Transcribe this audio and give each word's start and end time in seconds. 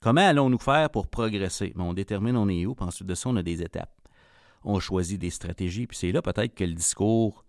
Comment 0.00 0.20
allons-nous 0.20 0.58
faire 0.58 0.90
pour 0.90 1.08
progresser? 1.08 1.72
on 1.76 1.92
détermine 1.92 2.36
on 2.36 2.48
est 2.48 2.66
où, 2.66 2.74
puis 2.74 2.86
ensuite 2.86 3.08
de 3.08 3.14
ça, 3.14 3.28
on 3.28 3.36
a 3.36 3.42
des 3.42 3.62
étapes. 3.62 3.94
On 4.64 4.78
choisit 4.80 5.20
des 5.20 5.30
stratégies, 5.30 5.86
puis 5.86 5.96
c'est 5.96 6.12
là 6.12 6.22
peut-être 6.22 6.54
que 6.54 6.64
le 6.64 6.74
discours 6.74 7.44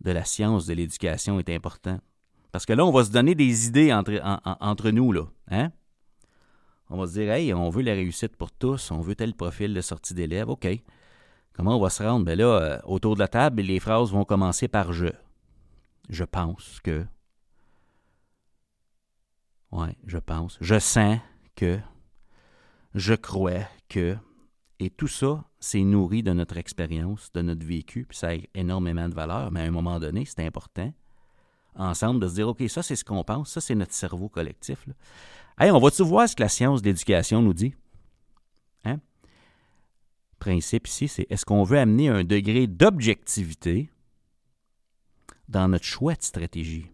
de 0.00 0.10
la 0.10 0.24
science 0.24 0.66
de 0.66 0.74
l'éducation 0.74 1.38
est 1.38 1.50
important. 1.50 1.98
Parce 2.52 2.64
que 2.64 2.72
là, 2.72 2.84
on 2.84 2.92
va 2.92 3.04
se 3.04 3.10
donner 3.10 3.34
des 3.34 3.66
idées 3.66 3.92
entre, 3.92 4.90
nous. 4.90 5.14
Hein? 5.50 5.70
On 6.90 6.98
va 6.98 7.06
se 7.06 7.12
dire, 7.12 7.30
hey, 7.30 7.52
on 7.52 7.68
veut 7.70 7.82
la 7.82 7.92
réussite 7.92 8.36
pour 8.36 8.50
tous, 8.50 8.90
on 8.90 9.00
veut 9.00 9.14
tel 9.14 9.34
profil 9.34 9.74
de 9.74 9.80
sortie 9.80 10.14
d'élèves, 10.14 10.48
OK. 10.48 10.66
Comment 11.52 11.76
on 11.76 11.80
va 11.80 11.90
se 11.90 12.02
rendre? 12.02 12.24
Bien 12.24 12.36
là, 12.36 12.44
euh, 12.44 12.78
autour 12.84 13.14
de 13.16 13.20
la 13.20 13.28
table, 13.28 13.62
les 13.62 13.80
phrases 13.80 14.12
vont 14.12 14.24
commencer 14.24 14.68
par 14.68 14.92
je. 14.92 15.08
Je 16.08 16.24
pense 16.24 16.80
que. 16.82 17.04
Oui, 19.72 19.88
je 20.06 20.18
pense. 20.18 20.56
Je 20.60 20.78
sens 20.78 21.18
que. 21.58 21.80
Je 22.94 23.14
crois 23.14 23.66
que. 23.88 24.16
Et 24.78 24.90
tout 24.90 25.08
ça, 25.08 25.44
c'est 25.58 25.82
nourri 25.82 26.22
de 26.22 26.32
notre 26.32 26.56
expérience, 26.56 27.32
de 27.32 27.42
notre 27.42 27.66
vécu, 27.66 28.06
puis 28.08 28.16
ça 28.16 28.28
a 28.28 28.36
énormément 28.54 29.08
de 29.08 29.14
valeur, 29.14 29.50
mais 29.50 29.62
à 29.62 29.64
un 29.64 29.72
moment 29.72 29.98
donné, 29.98 30.24
c'est 30.24 30.46
important, 30.46 30.92
ensemble, 31.74 32.20
de 32.20 32.28
se 32.28 32.34
dire, 32.34 32.48
OK, 32.48 32.62
ça, 32.68 32.84
c'est 32.84 32.94
ce 32.94 33.04
qu'on 33.04 33.24
pense, 33.24 33.50
ça, 33.50 33.60
c'est 33.60 33.74
notre 33.74 33.92
cerveau 33.92 34.28
collectif. 34.28 34.86
Hey, 35.58 35.72
on 35.72 35.80
va-tu 35.80 36.04
voir 36.04 36.28
ce 36.28 36.36
que 36.36 36.44
la 36.44 36.48
science 36.48 36.80
de 36.80 36.90
l'éducation 36.90 37.42
nous 37.42 37.54
dit? 37.54 37.74
Hein? 38.84 39.00
Principe 40.38 40.86
ici, 40.86 41.08
c'est 41.08 41.26
est-ce 41.28 41.44
qu'on 41.44 41.64
veut 41.64 41.78
amener 41.78 42.08
un 42.08 42.22
degré 42.22 42.68
d'objectivité 42.68 43.90
dans 45.48 45.66
notre 45.66 45.84
choix 45.84 46.14
de 46.14 46.22
stratégie? 46.22 46.86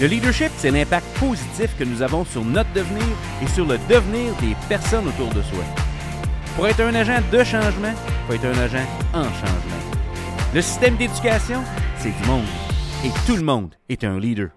Le 0.00 0.06
leadership, 0.06 0.52
c'est 0.54 0.70
l'impact 0.70 1.04
positif 1.18 1.76
que 1.76 1.82
nous 1.82 2.02
avons 2.02 2.24
sur 2.24 2.44
notre 2.44 2.72
devenir 2.72 3.04
et 3.42 3.48
sur 3.48 3.66
le 3.66 3.78
devenir 3.90 4.32
des 4.36 4.54
personnes 4.68 5.08
autour 5.08 5.28
de 5.34 5.42
soi. 5.42 5.64
Pour 6.54 6.68
être 6.68 6.78
un 6.82 6.94
agent 6.94 7.20
de 7.32 7.42
changement, 7.42 7.90
il 7.90 8.26
faut 8.28 8.32
être 8.34 8.44
un 8.44 8.62
agent 8.62 8.86
en 9.12 9.24
changement. 9.24 9.98
Le 10.54 10.62
système 10.62 10.96
d'éducation, 10.96 11.64
c'est 11.96 12.16
du 12.16 12.28
monde. 12.28 12.46
Et 13.04 13.10
tout 13.26 13.34
le 13.34 13.42
monde 13.42 13.74
est 13.88 14.04
un 14.04 14.20
leader. 14.20 14.50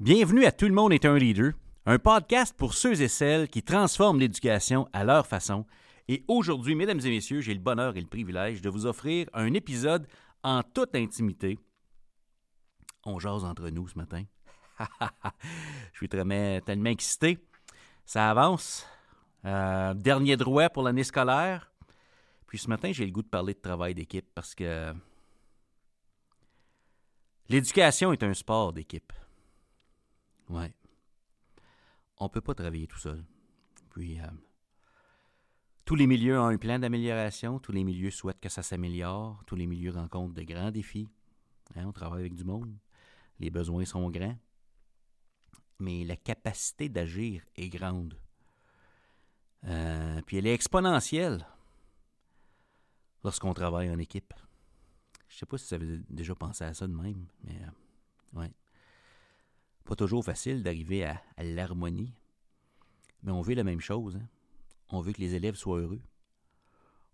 Bienvenue 0.00 0.46
à 0.46 0.52
Tout 0.52 0.68
le 0.68 0.72
monde 0.72 0.94
est 0.94 1.04
un 1.04 1.18
leader, 1.18 1.52
un 1.84 1.98
podcast 1.98 2.54
pour 2.56 2.72
ceux 2.72 3.02
et 3.02 3.08
celles 3.08 3.48
qui 3.48 3.62
transforment 3.62 4.20
l'éducation 4.20 4.88
à 4.94 5.04
leur 5.04 5.26
façon. 5.26 5.66
Et 6.08 6.24
aujourd'hui, 6.28 6.74
mesdames 6.74 7.00
et 7.04 7.10
messieurs, 7.10 7.42
j'ai 7.42 7.52
le 7.52 7.60
bonheur 7.60 7.94
et 7.98 8.00
le 8.00 8.06
privilège 8.06 8.62
de 8.62 8.70
vous 8.70 8.86
offrir 8.86 9.26
un 9.34 9.52
épisode 9.52 10.06
en 10.42 10.62
toute 10.62 10.94
intimité. 10.94 11.58
On 13.04 13.18
jase 13.18 13.44
entre 13.44 13.68
nous 13.68 13.86
ce 13.86 13.98
matin. 13.98 14.22
Je 15.92 15.96
suis 15.96 16.08
tellement, 16.08 16.60
tellement 16.60 16.90
excité. 16.90 17.38
Ça 18.04 18.30
avance. 18.30 18.86
Euh, 19.44 19.94
dernier 19.94 20.36
droit 20.36 20.68
pour 20.68 20.82
l'année 20.82 21.04
scolaire. 21.04 21.72
Puis 22.46 22.58
ce 22.58 22.68
matin, 22.68 22.92
j'ai 22.92 23.06
le 23.06 23.12
goût 23.12 23.22
de 23.22 23.28
parler 23.28 23.54
de 23.54 23.60
travail 23.60 23.94
d'équipe 23.94 24.26
parce 24.34 24.54
que 24.54 24.94
l'éducation 27.48 28.12
est 28.12 28.22
un 28.22 28.34
sport 28.34 28.72
d'équipe. 28.72 29.12
Ouais. 30.48 30.72
On 32.18 32.24
ne 32.24 32.30
peut 32.30 32.40
pas 32.40 32.54
travailler 32.54 32.86
tout 32.86 32.98
seul. 32.98 33.24
Puis, 33.90 34.20
euh, 34.20 34.26
tous 35.84 35.94
les 35.94 36.06
milieux 36.06 36.38
ont 36.38 36.46
un 36.46 36.56
plan 36.56 36.78
d'amélioration, 36.78 37.58
tous 37.58 37.72
les 37.72 37.84
milieux 37.84 38.10
souhaitent 38.10 38.40
que 38.40 38.48
ça 38.48 38.62
s'améliore, 38.62 39.42
tous 39.46 39.56
les 39.56 39.66
milieux 39.66 39.92
rencontrent 39.92 40.34
de 40.34 40.42
grands 40.42 40.70
défis. 40.70 41.08
Hein, 41.74 41.84
on 41.86 41.92
travaille 41.92 42.20
avec 42.20 42.34
du 42.34 42.44
monde, 42.44 42.74
les 43.38 43.50
besoins 43.50 43.84
sont 43.84 44.08
grands, 44.10 44.36
mais 45.78 46.04
la 46.04 46.16
capacité 46.16 46.88
d'agir 46.88 47.42
est 47.56 47.68
grande. 47.68 48.18
Euh, 49.64 50.22
puis 50.22 50.36
elle 50.36 50.46
est 50.46 50.54
exponentielle 50.54 51.46
lorsqu'on 53.24 53.54
travaille 53.54 53.90
en 53.90 53.98
équipe. 53.98 54.32
Je 55.28 55.38
sais 55.38 55.46
pas 55.46 55.58
si 55.58 55.66
vous 55.66 55.74
avez 55.74 55.98
déjà 56.08 56.34
pensé 56.34 56.64
à 56.64 56.72
ça 56.72 56.86
de 56.86 56.92
même, 56.92 57.26
mais 57.42 57.60
euh, 57.62 58.40
ouais. 58.40 58.52
Pas 59.84 59.96
toujours 59.96 60.24
facile 60.24 60.62
d'arriver 60.62 61.04
à, 61.04 61.22
l'harmonie, 61.38 62.12
mais 63.22 63.32
on 63.32 63.40
veut 63.40 63.54
la 63.54 63.64
même 63.64 63.80
chose. 63.80 64.16
Hein. 64.16 64.28
On 64.88 65.00
veut 65.00 65.12
que 65.12 65.20
les 65.20 65.34
élèves 65.34 65.56
soient 65.56 65.78
heureux. 65.78 66.02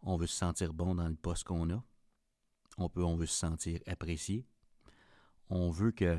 On 0.03 0.17
veut 0.17 0.27
se 0.27 0.37
sentir 0.37 0.73
bon 0.73 0.95
dans 0.95 1.09
le 1.09 1.15
poste 1.15 1.45
qu'on 1.45 1.71
a. 1.71 1.83
On, 2.79 2.89
peut, 2.89 3.05
on 3.05 3.17
veut 3.17 3.27
se 3.27 3.37
sentir 3.37 3.81
apprécié. 3.87 4.47
On 5.49 5.71
veut 5.71 5.93
que 5.93 6.19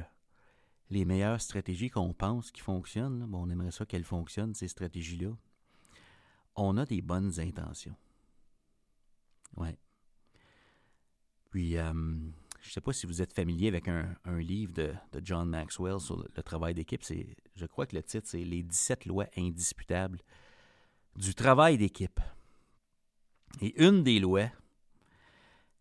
les 0.90 1.06
meilleures 1.06 1.42
stratégies 1.42 1.90
qu'on 1.90 2.14
pense 2.14 2.52
qui 2.52 2.62
fonctionnent, 2.62 3.26
bon, 3.26 3.48
on 3.48 3.50
aimerait 3.50 3.72
ça 3.72 3.86
qu'elles 3.86 4.04
fonctionnent, 4.04 4.54
ces 4.54 4.68
stratégies-là. 4.68 5.32
On 6.56 6.78
a 6.78 6.86
des 6.86 7.02
bonnes 7.02 7.40
intentions. 7.40 7.96
Ouais. 9.56 9.78
Puis, 11.50 11.78
euh, 11.78 11.94
je 12.62 12.70
ne 12.70 12.72
sais 12.72 12.82
pas 12.82 12.94
si 12.94 13.06
vous 13.06 13.22
êtes 13.22 13.34
familier 13.34 13.68
avec 13.68 13.88
un, 13.88 14.16
livre 14.40 14.74
de, 14.74 14.94
John 15.22 15.50
Maxwell 15.50 16.00
sur 16.00 16.18
le, 16.18 16.44
travail 16.44 16.74
d'équipe. 16.74 17.04
je 17.56 17.66
crois 17.66 17.86
que 17.86 17.96
le 17.96 18.04
titre, 18.04 18.28
c'est 18.28 18.44
Les 18.44 18.64
17 18.64 19.06
lois 19.06 19.28
indisputables 19.38 20.20
du 21.16 21.36
travail 21.36 21.78
d'équipe. 21.78 22.20
Et 23.62 23.84
une 23.84 24.04
des 24.04 24.20
lois, 24.20 24.50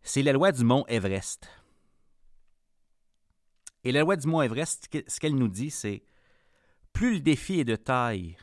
c'est 0.02 0.22
la 0.22 0.32
loi 0.32 0.52
du 0.52 0.64
mont 0.64 0.84
Everest. 0.88 1.48
Et 3.84 3.92
la 3.92 4.00
loi 4.00 4.16
du 4.16 4.26
mont 4.28 4.42
Everest, 4.42 4.88
ce 5.06 5.20
qu'elle 5.20 5.34
nous 5.34 5.48
dit, 5.48 5.70
c'est 5.70 6.02
plus 6.92 7.14
le 7.14 7.20
défi 7.20 7.60
est 7.60 7.64
de 7.64 7.76
taille, 7.76 8.36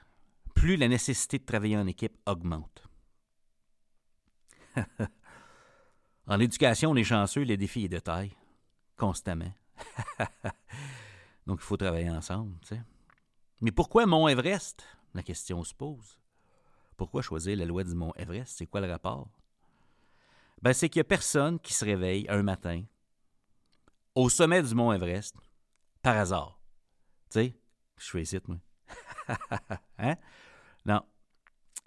plus 0.53 0.75
la 0.75 0.87
nécessité 0.87 1.39
de 1.39 1.45
travailler 1.45 1.77
en 1.77 1.87
équipe 1.87 2.17
augmente. 2.25 2.83
En 6.29 6.39
éducation, 6.39 6.91
on 6.91 6.95
est 6.95 7.03
chanceux, 7.03 7.41
les 7.41 7.57
défis 7.57 7.85
est 7.85 7.89
de 7.89 7.97
taille, 7.97 8.35
constamment. 8.95 9.51
Donc, 11.47 11.57
il 11.59 11.65
faut 11.65 11.75
travailler 11.75 12.11
ensemble. 12.11 12.55
Tu. 12.67 12.75
Mais 13.61 13.71
pourquoi 13.71 14.05
Mont 14.05 14.27
Everest? 14.27 14.85
La 15.15 15.23
question 15.23 15.63
se 15.63 15.73
pose. 15.73 16.19
Pourquoi 16.97 17.23
choisir 17.23 17.57
la 17.57 17.65
loi 17.65 17.83
du 17.83 17.95
Mont 17.95 18.13
Everest? 18.15 18.57
C'est 18.59 18.67
quoi 18.67 18.79
le 18.79 18.91
rapport? 18.91 19.27
Ben, 20.61 20.71
C'est 20.71 20.87
qu'il 20.87 20.99
n'y 20.99 21.05
a 21.05 21.05
personne 21.05 21.59
qui 21.59 21.73
se 21.73 21.83
réveille 21.83 22.27
un 22.29 22.43
matin 22.43 22.83
au 24.19 24.29
sommet 24.29 24.61
du 24.61 24.75
Mont 24.75 24.91
Everest 24.91 25.35
par 26.01 26.17
hasard. 26.17 26.59
Tu 27.29 27.39
sais, 27.39 27.59
je 27.97 28.09
fais 28.09 28.21
ici, 28.23 28.37
moi. 28.47 28.57
hein? 29.97 30.15
Non. 30.85 31.01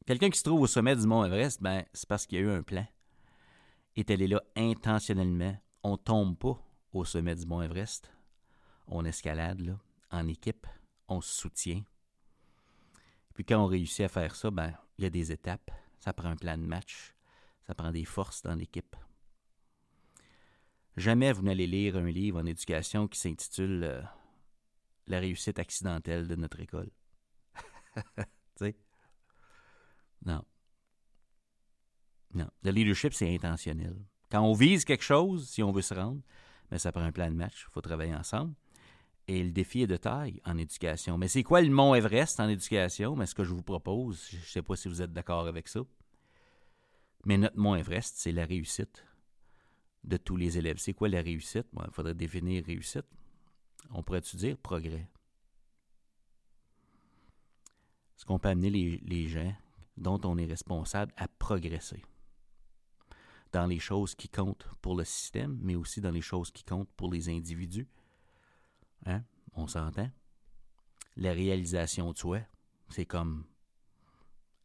Quelqu'un 0.07 0.31
qui 0.31 0.39
se 0.39 0.45
trouve 0.45 0.63
au 0.63 0.67
sommet 0.67 0.97
du 0.97 1.07
Mont 1.07 1.25
Everest, 1.25 1.63
ben, 1.63 1.85
c'est 1.93 2.09
parce 2.09 2.27
qu'il 2.27 2.39
y 2.39 2.43
a 2.43 2.45
eu 2.45 2.51
un 2.51 2.63
plan 2.63 2.87
est 3.97 4.11
allé 4.11 4.27
là 4.27 4.43
intentionnellement. 4.57 5.55
On 5.83 5.99
tombe 5.99 6.39
pas 6.39 6.59
au 6.95 7.05
sommet 7.05 7.35
du 7.35 7.45
Mont 7.45 7.61
Everest. 7.61 8.11
On 8.87 9.05
escalade 9.05 9.61
là, 9.61 9.79
en 10.11 10.27
équipe, 10.27 10.67
on 11.09 11.21
se 11.21 11.35
soutient. 11.35 11.83
Puis 13.35 13.45
quand 13.45 13.63
on 13.63 13.67
réussit 13.67 14.07
à 14.07 14.09
faire 14.09 14.35
ça, 14.35 14.51
ben 14.51 14.73
il 14.97 15.05
y 15.05 15.07
a 15.07 15.11
des 15.11 15.33
étapes. 15.33 15.71
Ça 16.01 16.15
prend 16.15 16.31
un 16.31 16.37
plan 16.37 16.57
de 16.57 16.65
match, 16.65 17.15
ça 17.67 17.75
prend 17.75 17.93
des 17.93 18.07
forces 18.07 18.43
dans 18.43 18.55
l'équipe. 18.55 18.97
Jamais 20.97 21.33
vous 21.33 21.43
n'allez 21.43 21.67
lire 21.67 21.97
un 21.97 22.11
livre 22.11 22.41
en 22.41 22.47
éducation 22.47 23.09
qui 23.09 23.19
s'intitule 23.19 23.85
euh, 23.85 24.03
La 25.07 25.21
réussite 25.21 25.59
accidentelle 25.59 26.29
de 26.29 26.37
notre 26.37 26.61
école. 26.61 26.91
Non. 30.25 30.45
Non. 32.35 32.49
Le 32.63 32.71
leadership, 32.71 33.13
c'est 33.13 33.35
intentionnel. 33.35 33.97
Quand 34.31 34.41
on 34.43 34.53
vise 34.53 34.85
quelque 34.85 35.05
chose, 35.05 35.49
si 35.49 35.63
on 35.63 35.73
veut 35.73 35.83
se 35.83 35.95
rendre, 35.95 36.21
mais 36.71 36.77
ben, 36.77 36.79
ça 36.79 36.93
prend 36.93 37.03
un 37.03 37.13
plan 37.13 37.29
de 37.29 37.35
match. 37.35 37.67
Il 37.69 37.73
faut 37.73 37.81
travailler 37.81 38.15
ensemble. 38.15 38.55
Et 39.29 39.43
le 39.43 39.51
défi 39.51 39.83
est 39.83 39.87
de 39.87 39.97
taille 39.97 40.41
en 40.45 40.59
éducation. 40.59 41.19
Mais 41.19 41.29
c'est 41.29 41.43
quoi 41.43 41.61
le 41.61 41.71
mont 41.71 41.95
Everest 41.95 42.41
en 42.41 42.49
éducation? 42.49 43.15
Mais 43.15 43.27
ce 43.27 43.35
que 43.35 43.45
je 43.45 43.53
vous 43.53 43.63
propose, 43.63 44.29
je 44.31 44.37
ne 44.37 44.43
sais 44.43 44.63
pas 44.63 44.77
si 44.77 44.89
vous 44.89 45.03
êtes 45.03 45.13
d'accord 45.13 45.47
avec 45.47 45.69
ça, 45.69 45.81
mais 47.25 47.39
notre 47.39 47.59
mont 47.59 47.77
Everest, 47.77 48.15
c'est 48.17 48.33
la 48.33 48.45
réussite 48.45 49.05
de 50.05 50.17
tous 50.17 50.37
les 50.37 50.59
élèves. 50.59 50.79
C'est 50.79 50.95
quoi 50.95 51.09
la 51.09 51.23
réussite? 51.23 51.67
il 51.73 51.93
faudrait 51.93 52.15
définir 52.15 52.65
réussite. 52.65 53.07
On 53.91 54.03
pourrait-tu 54.03 54.37
dire 54.37 54.57
progrès? 54.57 55.09
Est-ce 58.17 58.25
qu'on 58.25 58.39
peut 58.39 58.49
amener 58.49 58.71
les, 58.71 59.29
gens 59.29 59.53
dont 59.97 60.21
on 60.25 60.39
est 60.39 60.47
responsable 60.47 61.13
à 61.17 61.29
progresser? 61.29 62.03
dans 63.53 63.67
les 63.67 63.79
choses 63.79 64.15
qui 64.15 64.31
comptent 64.31 64.67
pour 64.81 64.97
le 64.97 65.05
système, 65.05 65.59
mais 65.61 65.75
aussi 65.75 66.01
dans 66.01 66.11
les 66.11 66.23
choses 66.23 66.51
qui 66.51 66.65
comptent 66.65 66.91
pour 66.97 67.13
les 67.13 67.29
individus? 67.29 67.87
Hein? 69.05 69.23
On 69.53 69.67
s'entend? 69.67 70.11
La 71.17 71.33
réalisation 71.33 72.13
de 72.13 72.17
soi, 72.17 72.41
c'est 72.89 73.05
comme 73.05 73.45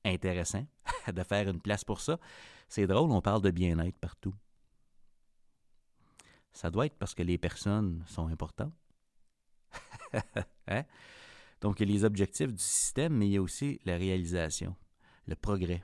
intéressant 0.06 0.66
de 1.14 1.24
faire 1.24 1.50
une 1.50 1.60
place 1.60 1.84
pour 1.84 2.00
ça. 2.00 2.18
C'est 2.70 2.88
drôle, 2.88 3.12
on 3.12 3.22
parle 3.22 3.42
de 3.42 3.52
bien-être 3.52 3.98
partout. 4.00 4.34
Ça 6.54 6.72
doit 6.72 6.88
être 6.88 6.98
parce 6.98 7.14
que 7.14 7.24
les 7.24 7.38
personnes 7.38 8.04
sont 8.08 8.28
importantes. 8.28 8.74
hein? 10.68 10.84
Donc, 11.62 11.80
il 11.80 11.88
y 11.88 11.92
a 11.92 11.96
les 11.96 12.06
objectifs 12.06 12.54
du 12.54 12.64
système, 12.64 13.14
mais 13.14 13.28
il 13.28 13.32
y 13.34 13.38
a 13.38 13.42
aussi 13.42 13.80
la 13.86 13.98
réalisation, 13.98 14.76
le 15.28 15.36
progrès. 15.36 15.84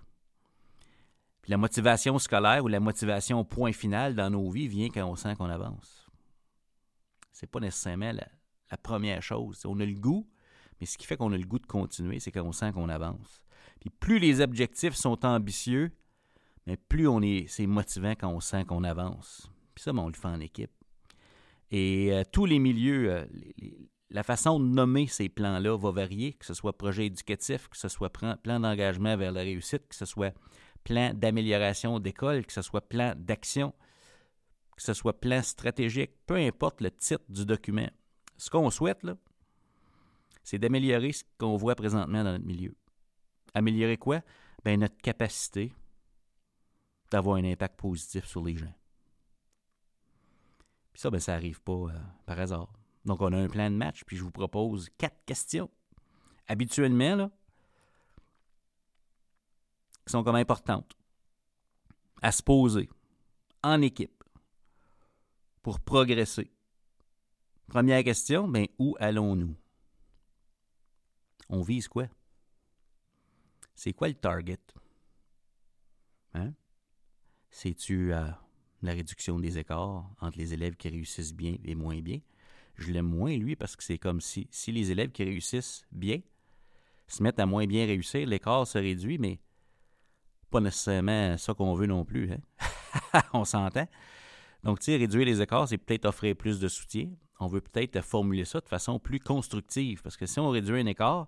Puis 1.44 1.52
la 1.52 1.58
motivation 1.58 2.18
scolaire 2.20 2.64
ou 2.64 2.70
la 2.70 2.80
motivation 2.80 3.42
au 3.42 3.44
point 3.44 3.74
final 3.74 4.16
dans 4.16 4.30
nos 4.30 4.50
vies 4.50 4.70
vient 4.70 4.90
quand 4.90 5.06
on 5.06 5.16
sent 5.18 5.36
qu'on 5.36 5.50
avance. 5.50 6.08
C'est 7.34 7.48
pas 7.48 7.60
nécessairement 7.60 8.14
la, 8.14 8.78
première 8.78 9.22
chose. 9.22 9.62
On 9.66 9.80
a 9.82 9.86
le 9.86 9.94
goût, 9.94 10.28
mais 10.80 10.86
ce 10.86 10.98
qui 10.98 11.06
fait 11.06 11.18
qu'on 11.18 11.34
a 11.34 11.38
le 11.38 11.46
goût 11.46 11.60
de 11.60 11.68
continuer, 11.68 12.20
c'est 12.20 12.32
quand 12.32 12.44
on 12.44 12.54
sent 12.54 12.72
qu'on 12.72 12.88
avance. 12.88 13.44
Puis 13.82 13.90
plus 13.90 14.20
les 14.20 14.40
objectifs 14.40 14.96
sont 14.96 15.26
ambitieux, 15.26 15.92
mais 16.66 16.78
plus 16.78 17.10
on 17.10 17.22
est, 17.22 17.46
c'est 17.50 17.68
motivant 17.68 18.12
quand 18.12 18.30
on 18.30 18.40
sent 18.40 18.64
qu'on 18.64 18.86
avance. 18.86 19.52
Puis 19.76 19.84
ça, 19.84 19.92
on 19.94 20.08
le 20.08 20.14
fait 20.14 20.28
en 20.28 20.40
équipe. 20.40 20.72
Et 21.72 22.14
euh, 22.14 22.24
tous 22.32 22.46
les 22.46 22.60
milieux, 22.60 23.12
euh, 23.12 23.26
la 24.10 24.22
façon 24.22 24.60
de 24.60 24.66
nommer 24.66 25.08
ces 25.08 25.28
plans-là 25.28 25.76
va 25.76 25.92
varier, 25.92 26.34
que 26.34 26.46
ce 26.46 26.54
soit 26.54 26.78
projet 26.78 27.08
éducatif, 27.08 27.68
que 27.68 27.78
ce 27.78 27.88
soit 27.88 28.12
plan, 28.12 28.38
d'engagement 28.44 29.18
vers 29.18 29.32
la 29.32 29.42
réussite, 29.42 29.88
que 29.88 29.96
ce 29.96 30.06
soit 30.06 30.36
plan 30.84 31.14
d'amélioration 31.16 32.00
d'école, 32.00 32.46
que 32.46 32.54
ce 32.54 32.62
soit 32.62 32.88
plan 32.88 33.14
d'action, 33.18 33.74
que 34.76 34.84
ce 34.84 34.94
soit 34.94 35.20
plan 35.20 35.42
stratégique, 35.42 36.12
peu 36.28 36.36
importe 36.36 36.82
le 36.82 36.92
titre 36.92 37.24
du 37.30 37.46
document. 37.46 37.90
Ce 38.38 38.52
qu'on 38.52 38.70
souhaite, 38.70 39.02
là, 39.04 39.16
c'est 40.44 40.60
d'améliorer 40.60 41.12
ce 41.12 41.24
qu'on 41.40 41.56
voit 41.56 41.76
présentement 41.76 42.24
dans 42.24 42.34
notre 42.34 42.46
milieu. 42.46 42.76
Améliorer 43.56 43.98
quoi? 43.98 44.22
Bien, 44.64 44.78
notre 44.78 44.98
capacité 44.98 45.72
d'avoir 47.10 47.38
un 47.38 47.46
impact 47.46 47.80
positif 47.80 48.26
sur 48.26 48.44
les 48.44 48.58
gens. 48.58 48.74
Puis 50.94 51.02
ça, 51.02 51.10
ben, 51.10 51.20
ça 51.20 51.34
n'arrive 51.34 51.62
pas 51.62 51.74
euh, 51.74 52.00
par 52.26 52.40
hasard. 52.40 52.72
Donc, 53.06 53.22
on 53.22 53.34
a 53.34 53.38
un 53.38 53.50
plan 53.50 53.70
de 53.70 53.76
match, 53.76 54.04
puis 54.06 54.16
je 54.16 54.24
vous 54.24 54.32
propose 54.32 54.90
quatre 54.98 55.26
questions. 55.26 55.70
Habituellement, 56.48 57.16
là, 57.16 57.32
qui 60.06 60.12
sont 60.12 60.24
comme 60.24 60.36
importantes 60.36 60.96
à 62.22 62.32
se 62.32 62.44
poser 62.44 62.90
en 63.64 63.82
équipe 63.82 64.24
pour 65.62 65.80
progresser. 65.80 66.52
Première 67.68 68.04
question, 68.04 68.48
ben, 68.48 68.68
où 68.78 68.96
allons-nous? 69.00 69.56
On 71.50 71.62
vise 71.62 71.88
quoi? 71.88 72.08
C'est 73.76 73.94
quoi 73.94 74.08
le 74.08 74.14
target? 74.14 74.60
Hein? 76.34 76.54
C'est-tu 77.50 78.14
euh, 78.14 78.30
la 78.86 78.94
réduction 78.94 79.40
des 79.40 79.58
écarts 79.58 80.10
entre 80.20 80.38
les 80.38 80.54
élèves 80.54 80.76
qui 80.76 80.90
réussissent 80.90 81.34
bien 81.34 81.56
et 81.64 81.76
moins 81.76 82.00
bien? 82.00 82.20
Je 82.76 82.92
l'aime 82.92 83.08
moins, 83.08 83.36
lui, 83.38 83.56
parce 83.56 83.76
que 83.76 83.84
c'est 83.84 83.98
comme 83.98 84.22
si, 84.22 84.48
si 84.52 84.72
les 84.72 84.92
élèves 84.92 85.12
qui 85.12 85.24
réussissent 85.24 85.86
bien 85.92 86.20
se 87.08 87.22
mettent 87.22 87.40
à 87.40 87.46
moins 87.46 87.66
bien 87.66 87.86
réussir, 87.86 88.28
l'écart 88.28 88.66
se 88.66 88.78
réduit, 88.78 89.18
mais 89.18 89.40
pas 90.50 90.60
nécessairement 90.60 91.38
ça 91.38 91.54
qu'on 91.54 91.74
veut 91.74 91.86
non 91.86 92.06
plus. 92.06 92.32
Hein? 92.32 93.22
on 93.34 93.46
s'entend. 93.46 93.88
Donc, 94.64 94.80
tu 94.80 94.86
sais, 94.86 94.98
réduire 94.98 95.26
les 95.26 95.42
écarts, 95.42 95.68
c'est 95.68 95.78
peut-être 95.78 96.06
offrir 96.06 96.36
plus 96.36 96.60
de 96.60 96.68
soutien. 96.68 97.10
On 97.40 97.48
veut 97.48 97.62
peut-être 97.62 98.02
formuler 98.02 98.46
ça 98.46 98.62
de 98.62 98.70
façon 98.70 99.00
plus 99.00 99.20
constructive, 99.20 100.02
parce 100.02 100.16
que 100.18 100.26
si 100.26 100.40
on 100.40 100.50
réduit 100.50 100.80
un 100.80 100.86
écart, 100.86 101.28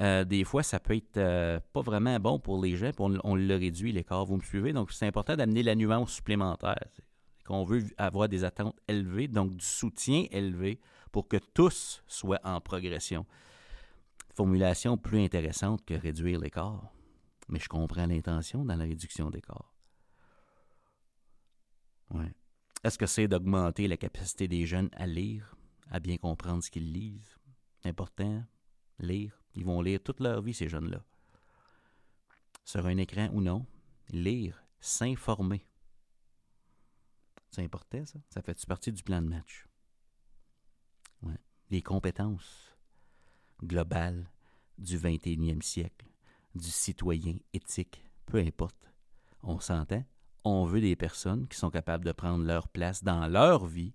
euh, 0.00 0.24
des 0.24 0.44
fois, 0.44 0.62
ça 0.62 0.80
peut 0.80 0.96
être 0.96 1.18
euh, 1.18 1.60
pas 1.72 1.82
vraiment 1.82 2.18
bon 2.18 2.38
pour 2.38 2.62
les 2.62 2.76
gens, 2.76 2.90
puis 2.92 3.18
on, 3.22 3.34
le 3.34 3.56
réduit, 3.56 3.92
l'écart. 3.92 4.24
Vous 4.24 4.36
me 4.36 4.42
suivez? 4.42 4.72
Donc, 4.72 4.92
c'est 4.92 5.06
important 5.06 5.36
d'amener 5.36 5.62
la 5.62 5.74
nuance 5.74 6.12
supplémentaire. 6.12 6.88
Qu'on 7.44 7.64
veut 7.64 7.84
avoir 7.98 8.28
des 8.28 8.44
attentes 8.44 8.78
élevées, 8.88 9.28
donc 9.28 9.56
du 9.56 9.64
soutien 9.64 10.26
élevé 10.30 10.80
pour 11.10 11.28
que 11.28 11.36
tous 11.36 12.02
soient 12.06 12.40
en 12.44 12.60
progression. 12.60 13.26
Formulation 14.34 14.96
plus 14.96 15.22
intéressante 15.22 15.84
que 15.84 15.94
réduire 15.94 16.40
l'écart. 16.40 16.90
Mais 17.48 17.58
je 17.58 17.68
comprends 17.68 18.06
l'intention 18.06 18.64
dans 18.64 18.76
la 18.76 18.84
réduction 18.84 19.28
d'écart. 19.28 19.74
Ouais. 22.10 22.32
Est-ce 22.84 22.96
que 22.96 23.06
c'est 23.06 23.28
d'augmenter 23.28 23.88
la 23.88 23.96
capacité 23.96 24.48
des 24.48 24.64
jeunes 24.64 24.88
à 24.92 25.06
lire, 25.06 25.54
à 25.90 26.00
bien 26.00 26.16
comprendre 26.16 26.62
ce 26.62 26.70
qu'ils 26.70 26.92
lisent? 26.92 27.36
Important, 27.84 28.42
lire? 28.98 29.41
Ils 29.54 29.64
vont 29.64 29.82
lire 29.82 30.02
toute 30.02 30.20
leur 30.20 30.40
vie, 30.42 30.54
ces 30.54 30.68
jeunes-là. 30.68 31.04
Sur 32.64 32.86
un 32.86 32.96
écran 32.96 33.28
ou 33.32 33.40
non, 33.40 33.66
lire, 34.10 34.64
s'informer. 34.80 35.66
C'est 37.50 37.62
important, 37.62 38.04
ça? 38.06 38.18
Ça 38.30 38.40
fait 38.40 38.66
partie 38.66 38.92
du 38.92 39.02
plan 39.02 39.20
de 39.20 39.28
match? 39.28 39.66
Les 41.70 41.82
compétences 41.82 42.76
globales 43.62 44.30
du 44.76 44.98
21e 44.98 45.62
siècle, 45.62 46.06
du 46.54 46.68
citoyen 46.68 47.36
éthique, 47.54 48.04
peu 48.26 48.38
importe. 48.38 48.92
On 49.42 49.58
s'entend? 49.58 50.04
On 50.44 50.66
veut 50.66 50.80
des 50.80 50.96
personnes 50.96 51.48
qui 51.48 51.56
sont 51.56 51.70
capables 51.70 52.04
de 52.04 52.12
prendre 52.12 52.44
leur 52.44 52.68
place 52.68 53.02
dans 53.02 53.26
leur 53.26 53.64
vie, 53.64 53.94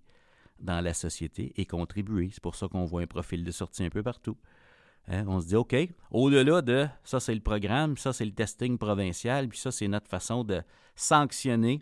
dans 0.58 0.80
la 0.80 0.94
société 0.94 1.52
et 1.60 1.66
contribuer. 1.66 2.30
C'est 2.32 2.42
pour 2.42 2.56
ça 2.56 2.66
qu'on 2.66 2.84
voit 2.84 3.02
un 3.02 3.06
profil 3.06 3.44
de 3.44 3.50
sortie 3.50 3.84
un 3.84 3.90
peu 3.90 4.02
partout. 4.02 4.36
Hein, 5.06 5.24
on 5.26 5.40
se 5.40 5.46
dit, 5.46 5.56
OK, 5.56 5.74
au-delà 6.10 6.60
de 6.60 6.86
ça, 7.04 7.20
c'est 7.20 7.34
le 7.34 7.40
programme, 7.40 7.96
ça, 7.96 8.12
c'est 8.12 8.26
le 8.26 8.34
testing 8.34 8.76
provincial, 8.76 9.48
puis 9.48 9.58
ça, 9.58 9.70
c'est 9.70 9.88
notre 9.88 10.08
façon 10.08 10.44
de 10.44 10.62
sanctionner 10.96 11.80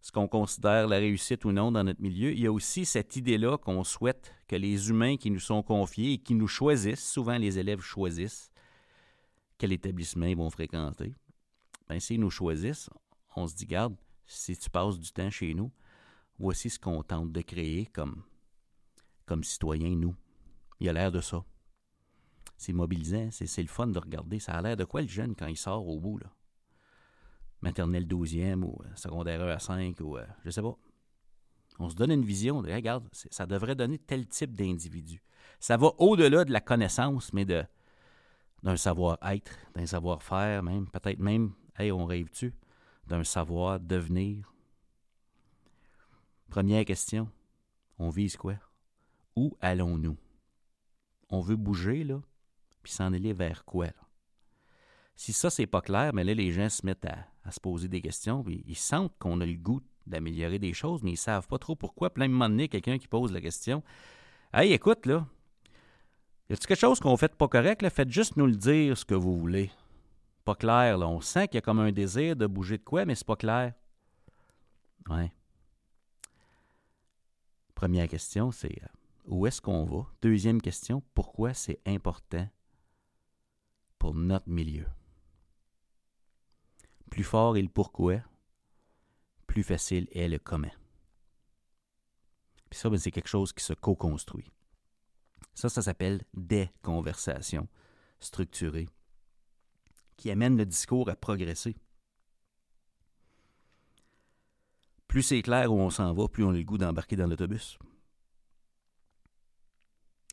ce 0.00 0.12
qu'on 0.12 0.28
considère 0.28 0.88
la 0.88 0.98
réussite 0.98 1.44
ou 1.44 1.52
non 1.52 1.72
dans 1.72 1.84
notre 1.84 2.02
milieu. 2.02 2.32
Il 2.32 2.40
y 2.40 2.46
a 2.46 2.52
aussi 2.52 2.84
cette 2.84 3.16
idée-là 3.16 3.56
qu'on 3.56 3.84
souhaite 3.84 4.34
que 4.48 4.56
les 4.56 4.90
humains 4.90 5.16
qui 5.16 5.30
nous 5.30 5.40
sont 5.40 5.62
confiés 5.62 6.14
et 6.14 6.18
qui 6.18 6.34
nous 6.34 6.48
choisissent, 6.48 7.08
souvent 7.08 7.38
les 7.38 7.58
élèves 7.58 7.80
choisissent 7.80 8.50
quel 9.58 9.72
établissement 9.72 10.26
ils 10.26 10.36
vont 10.36 10.50
fréquenter. 10.50 11.14
Bien, 11.88 12.00
s'ils 12.00 12.20
nous 12.20 12.30
choisissent, 12.30 12.90
on 13.36 13.46
se 13.46 13.54
dit, 13.54 13.66
garde, 13.66 13.94
si 14.26 14.56
tu 14.56 14.68
passes 14.70 14.98
du 14.98 15.12
temps 15.12 15.30
chez 15.30 15.54
nous, 15.54 15.70
voici 16.38 16.68
ce 16.68 16.78
qu'on 16.78 17.02
tente 17.02 17.30
de 17.30 17.40
créer 17.42 17.86
comme, 17.86 18.22
comme 19.24 19.44
citoyens, 19.44 19.94
nous. 19.94 20.16
Il 20.80 20.86
y 20.86 20.88
a 20.88 20.92
l'air 20.92 21.12
de 21.12 21.20
ça 21.20 21.44
c'est 22.62 22.72
mobilisant, 22.72 23.28
c'est 23.32 23.60
le 23.60 23.68
fun 23.68 23.88
de 23.88 23.98
regarder. 23.98 24.38
Ça 24.38 24.52
a 24.52 24.62
l'air 24.62 24.76
de 24.76 24.84
quoi 24.84 25.02
le 25.02 25.08
jeune 25.08 25.34
quand 25.34 25.48
il 25.48 25.56
sort 25.56 25.88
au 25.88 25.98
bout, 25.98 26.18
là? 26.18 26.32
Maternelle 27.60 28.06
12e 28.06 28.62
ou 28.62 28.80
euh, 28.84 28.94
secondaire 28.94 29.42
1 29.42 29.48
à 29.48 29.58
5 29.58 30.00
ou 30.00 30.16
euh, 30.16 30.24
je 30.44 30.50
sais 30.50 30.62
pas. 30.62 30.76
On 31.80 31.88
se 31.88 31.96
donne 31.96 32.12
une 32.12 32.24
vision 32.24 32.62
de, 32.62 32.72
regarde, 32.72 33.08
ça 33.12 33.46
devrait 33.46 33.74
donner 33.74 33.98
tel 33.98 34.26
type 34.28 34.54
d'individu. 34.54 35.22
Ça 35.58 35.76
va 35.76 35.90
au-delà 35.98 36.44
de 36.44 36.52
la 36.52 36.60
connaissance, 36.60 37.32
mais 37.32 37.44
de 37.44 37.64
d'un 38.62 38.76
savoir-être, 38.76 39.50
d'un 39.74 39.86
savoir-faire 39.86 40.62
même, 40.62 40.86
peut-être 40.88 41.18
même, 41.18 41.52
hey, 41.76 41.90
on 41.90 42.06
rêve-tu, 42.06 42.54
d'un 43.08 43.24
savoir-devenir? 43.24 44.54
Première 46.48 46.84
question, 46.84 47.28
on 47.98 48.08
vise 48.08 48.36
quoi? 48.36 48.54
Où 49.34 49.56
allons-nous? 49.60 50.16
On 51.28 51.40
veut 51.40 51.56
bouger, 51.56 52.04
là? 52.04 52.20
Puis 52.82 52.92
s'en 52.92 53.12
aller 53.12 53.32
vers 53.32 53.64
quoi? 53.64 53.88
Si 55.14 55.32
ça, 55.32 55.50
c'est 55.50 55.66
pas 55.66 55.80
clair, 55.80 56.12
mais 56.14 56.24
là, 56.24 56.34
les 56.34 56.52
gens 56.52 56.68
se 56.68 56.84
mettent 56.84 57.06
à, 57.06 57.50
se 57.50 57.60
poser 57.60 57.88
des 57.88 58.00
questions, 58.00 58.42
puis 58.42 58.64
ils 58.66 58.76
sentent 58.76 59.16
qu'on 59.18 59.40
a 59.40 59.46
le 59.46 59.54
goût 59.54 59.80
d'améliorer 60.06 60.58
des 60.58 60.72
choses, 60.72 61.02
mais 61.02 61.12
ils 61.12 61.16
savent 61.16 61.46
pas 61.46 61.58
trop 61.58 61.76
pourquoi. 61.76 62.10
Plein 62.12 62.26
de 62.26 62.32
moment 62.32 62.48
donné, 62.48 62.68
quelqu'un 62.68 62.98
qui 62.98 63.08
pose 63.08 63.32
la 63.32 63.40
question 63.40 63.82
Hey, 64.52 64.72
écoute, 64.72 65.06
là, 65.06 65.26
y 66.50 66.52
a-t-il 66.52 66.66
quelque 66.66 66.78
chose 66.78 67.00
qu'on 67.00 67.16
fait 67.16 67.34
pas 67.34 67.48
correct? 67.48 67.82
Là? 67.82 67.90
Faites 67.90 68.10
juste 68.10 68.36
nous 68.36 68.46
le 68.46 68.56
dire 68.56 68.98
ce 68.98 69.04
que 69.04 69.14
vous 69.14 69.38
voulez. 69.38 69.70
Pas 70.44 70.54
clair, 70.54 70.98
là. 70.98 71.06
On 71.08 71.20
sent 71.20 71.48
qu'il 71.48 71.56
y 71.56 71.58
a 71.58 71.62
comme 71.62 71.78
un 71.78 71.92
désir 71.92 72.36
de 72.36 72.46
bouger 72.46 72.78
de 72.78 72.82
quoi, 72.82 73.04
mais 73.04 73.14
c'est 73.14 73.26
pas 73.26 73.36
clair. 73.36 73.74
Ouais. 75.08 75.32
Première 77.74 78.08
question, 78.08 78.50
c'est 78.50 78.82
euh, 78.82 78.86
où 79.26 79.46
est-ce 79.46 79.60
qu'on 79.60 79.84
va? 79.84 80.06
Deuxième 80.20 80.60
question, 80.60 81.02
pourquoi 81.14 81.54
c'est 81.54 81.80
important 81.86 82.48
pour 84.02 84.14
notre 84.14 84.48
milieu. 84.48 84.88
Plus 87.08 87.22
fort 87.22 87.56
est 87.56 87.62
le 87.62 87.68
pourquoi, 87.68 88.16
plus 89.46 89.62
facile 89.62 90.08
est 90.10 90.26
le 90.26 90.40
comment. 90.40 90.74
Puis 92.68 92.80
ça, 92.80 92.90
ben, 92.90 92.98
c'est 92.98 93.12
quelque 93.12 93.28
chose 93.28 93.52
qui 93.52 93.62
se 93.62 93.74
co-construit. 93.74 94.50
Ça, 95.54 95.68
ça 95.68 95.82
s'appelle 95.82 96.24
des 96.34 96.68
conversations 96.82 97.68
structurées 98.18 98.88
qui 100.16 100.32
amènent 100.32 100.56
le 100.56 100.66
discours 100.66 101.08
à 101.08 101.14
progresser. 101.14 101.76
Plus 105.06 105.22
c'est 105.22 105.42
clair 105.42 105.72
où 105.72 105.78
on 105.78 105.90
s'en 105.90 106.12
va, 106.12 106.26
plus 106.26 106.42
on 106.42 106.50
a 106.50 106.54
le 106.54 106.64
goût 106.64 106.78
d'embarquer 106.78 107.14
dans 107.14 107.28
l'autobus. 107.28 107.78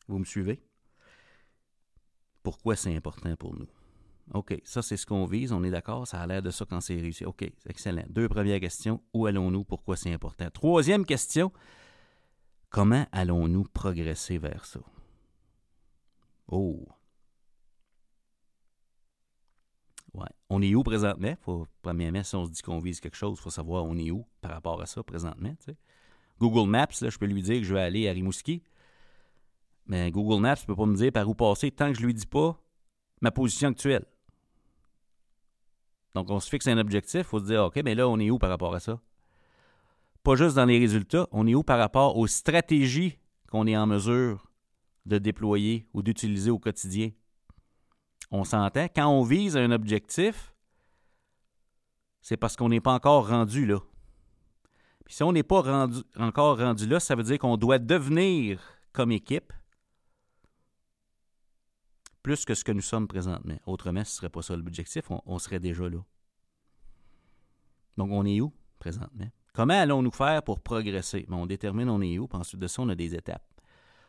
Vous 0.07 0.17
me 0.17 0.25
suivez? 0.25 0.59
Pourquoi 2.49 2.75
c'est 2.75 2.95
important 2.95 3.35
pour 3.35 3.55
nous. 3.55 3.67
OK, 4.33 4.59
ça 4.63 4.81
c'est 4.81 4.97
ce 4.97 5.05
qu'on 5.05 5.25
vise, 5.25 5.51
on 5.51 5.63
est 5.63 5.69
d'accord, 5.69 6.07
ça 6.07 6.19
a 6.19 6.25
l'air 6.25 6.41
de 6.41 6.49
ça 6.49 6.65
quand 6.67 6.81
c'est 6.81 6.95
réussi. 6.95 7.25
OK, 7.25 7.43
excellent. 7.67 8.05
Deux 8.09 8.27
premières 8.27 8.59
questions, 8.59 9.03
où 9.13 9.27
allons-nous, 9.27 9.63
pourquoi 9.63 9.95
c'est 9.95 10.11
important? 10.11 10.49
Troisième 10.49 11.05
question, 11.05 11.51
comment 12.71 13.05
allons-nous 13.11 13.65
progresser 13.65 14.39
vers 14.39 14.65
ça? 14.65 14.79
Oh. 16.47 16.87
Ouais. 20.15 20.25
On 20.49 20.63
est 20.63 20.73
où 20.73 20.81
présentement? 20.81 21.35
Faut, 21.41 21.67
premièrement, 21.83 22.23
si 22.23 22.35
on 22.35 22.45
se 22.45 22.51
dit 22.51 22.63
qu'on 22.63 22.79
vise 22.79 22.99
quelque 22.99 23.17
chose, 23.17 23.37
il 23.39 23.43
faut 23.43 23.51
savoir 23.51 23.85
on 23.85 23.95
est 23.95 24.09
où 24.09 24.25
par 24.41 24.49
rapport 24.49 24.81
à 24.81 24.87
ça 24.87 25.03
présentement. 25.03 25.55
Google 26.39 26.67
Maps, 26.67 26.87
là, 27.01 27.11
je 27.11 27.17
peux 27.19 27.27
lui 27.27 27.43
dire 27.43 27.59
que 27.59 27.63
je 27.63 27.75
vais 27.75 27.81
aller 27.81 28.09
à 28.09 28.11
Rimouski. 28.11 28.63
Mais 29.85 30.11
Google 30.11 30.41
Maps 30.41 30.55
ne 30.61 30.65
peut 30.65 30.75
pas 30.75 30.85
me 30.85 30.95
dire 30.95 31.11
par 31.11 31.27
où 31.27 31.33
passer 31.33 31.71
tant 31.71 31.89
que 31.89 31.95
je 31.95 32.01
ne 32.01 32.07
lui 32.07 32.13
dis 32.13 32.27
pas 32.27 32.59
ma 33.21 33.31
position 33.31 33.69
actuelle. 33.69 34.05
Donc, 36.15 36.29
on 36.29 36.39
se 36.39 36.49
fixe 36.49 36.67
un 36.67 36.77
objectif, 36.77 37.21
il 37.21 37.23
faut 37.23 37.39
se 37.39 37.45
dire, 37.45 37.63
OK, 37.65 37.79
mais 37.83 37.95
là, 37.95 38.07
on 38.07 38.19
est 38.19 38.29
où 38.29 38.39
par 38.39 38.49
rapport 38.49 38.73
à 38.73 38.79
ça? 38.79 38.99
Pas 40.23 40.35
juste 40.35 40.55
dans 40.55 40.65
les 40.65 40.79
résultats, 40.79 41.27
on 41.31 41.47
est 41.47 41.55
où 41.55 41.63
par 41.63 41.77
rapport 41.77 42.17
aux 42.17 42.27
stratégies 42.27 43.17
qu'on 43.49 43.67
est 43.67 43.77
en 43.77 43.87
mesure 43.87 44.51
de 45.05 45.17
déployer 45.17 45.87
ou 45.93 46.01
d'utiliser 46.01 46.51
au 46.51 46.59
quotidien? 46.59 47.11
On 48.31 48.43
s'entend, 48.43 48.87
quand 48.95 49.07
on 49.07 49.23
vise 49.23 49.57
un 49.57 49.71
objectif, 49.71 50.53
c'est 52.21 52.37
parce 52.37 52.55
qu'on 52.55 52.69
n'est 52.69 52.81
pas 52.81 52.93
encore 52.93 53.29
rendu 53.29 53.65
là. 53.65 53.79
Puis 55.05 55.15
si 55.15 55.23
on 55.23 55.31
n'est 55.31 55.43
pas 55.43 55.87
encore 56.17 56.59
rendu 56.59 56.85
là, 56.85 56.99
ça 56.99 57.15
veut 57.15 57.23
dire 57.23 57.39
qu'on 57.39 57.57
doit 57.57 57.79
devenir 57.79 58.61
comme 58.93 59.11
équipe 59.11 59.53
plus 62.23 62.45
que 62.45 62.53
ce 62.53 62.63
que 62.63 62.71
nous 62.71 62.81
sommes 62.81 63.07
présentement. 63.07 63.57
Autrement, 63.65 64.03
ce 64.03 64.11
ne 64.11 64.15
serait 64.15 64.29
pas 64.29 64.41
ça 64.41 64.55
l'objectif, 64.55 65.05
on, 65.09 65.39
serait 65.39 65.59
déjà 65.59 65.89
là. 65.89 65.99
Donc, 67.97 68.11
on 68.11 68.25
est 68.25 68.41
où 68.41 68.53
présentement? 68.79 69.29
Comment 69.53 69.79
allons-nous 69.79 70.11
faire 70.11 70.43
pour 70.43 70.59
progresser? 70.59 71.25
on 71.29 71.45
détermine 71.45 71.89
on 71.89 72.01
est 72.01 72.17
où, 72.17 72.27
puis 72.27 72.37
ensuite 72.37 72.61
de 72.61 72.67
ça, 72.67 72.81
on 72.81 72.89
a 72.89 72.95
des 72.95 73.15
étapes. 73.15 73.43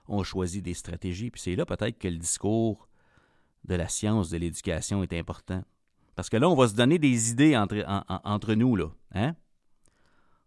On 0.07 0.23
choisit 0.23 0.62
des 0.64 0.75
stratégies, 0.75 1.31
puis 1.31 1.40
c'est 1.40 1.57
là 1.57 1.64
peut-être 1.64 1.99
que 1.99 2.09
le 2.09 2.19
discours 2.19 2.88
de 3.64 3.75
la 3.75 3.88
science 3.88 4.31
de 4.31 4.38
l'éducation 4.38 5.02
est 5.02 5.12
important. 5.12 5.62
Parce 6.14 6.29
que 6.29 6.37
là, 6.37 6.49
on 6.49 6.55
va 6.55 6.69
se 6.69 6.75
donner 6.75 6.99
des 6.99 7.31
idées 7.31 7.57
entre, 7.57 7.85
entre 8.25 8.55
nous, 8.55 8.76
là. 8.76 8.90
Hein? 9.12 9.35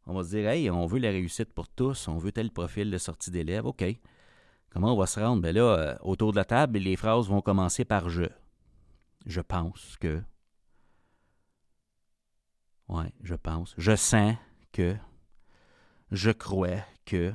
On 0.06 0.14
va 0.14 0.24
se 0.24 0.30
dire, 0.30 0.48
hey, 0.50 0.70
on 0.70 0.86
veut 0.86 1.00
la 1.00 1.10
réussite 1.10 1.54
pour 1.54 1.70
tous, 1.70 2.08
on 2.08 2.18
veut 2.18 2.32
tel 2.32 2.52
profil 2.52 2.92
de 2.92 2.98
sortie 2.98 3.32
d'élèves, 3.32 3.66
OK. 3.66 3.84
Comment 4.74 4.94
on 4.94 4.98
va 4.98 5.06
se 5.06 5.20
rendre? 5.20 5.42
Bien 5.42 5.52
là, 5.52 5.62
euh, 5.62 5.96
autour 6.02 6.32
de 6.32 6.38
la 6.38 6.46
table, 6.46 6.80
les 6.80 6.96
phrases 6.96 7.28
vont 7.28 7.42
commencer 7.42 7.86
par 7.86 8.10
je. 8.10 8.24
Je 9.26 9.40
pense 9.40 9.98
que. 10.00 10.22
Oui, 12.90 13.06
je 13.22 13.36
pense. 13.36 13.76
Je 13.78 13.96
sens 13.96 14.36
que. 14.72 14.96
Je 16.12 16.32
crois 16.32 16.84
que. 17.06 17.34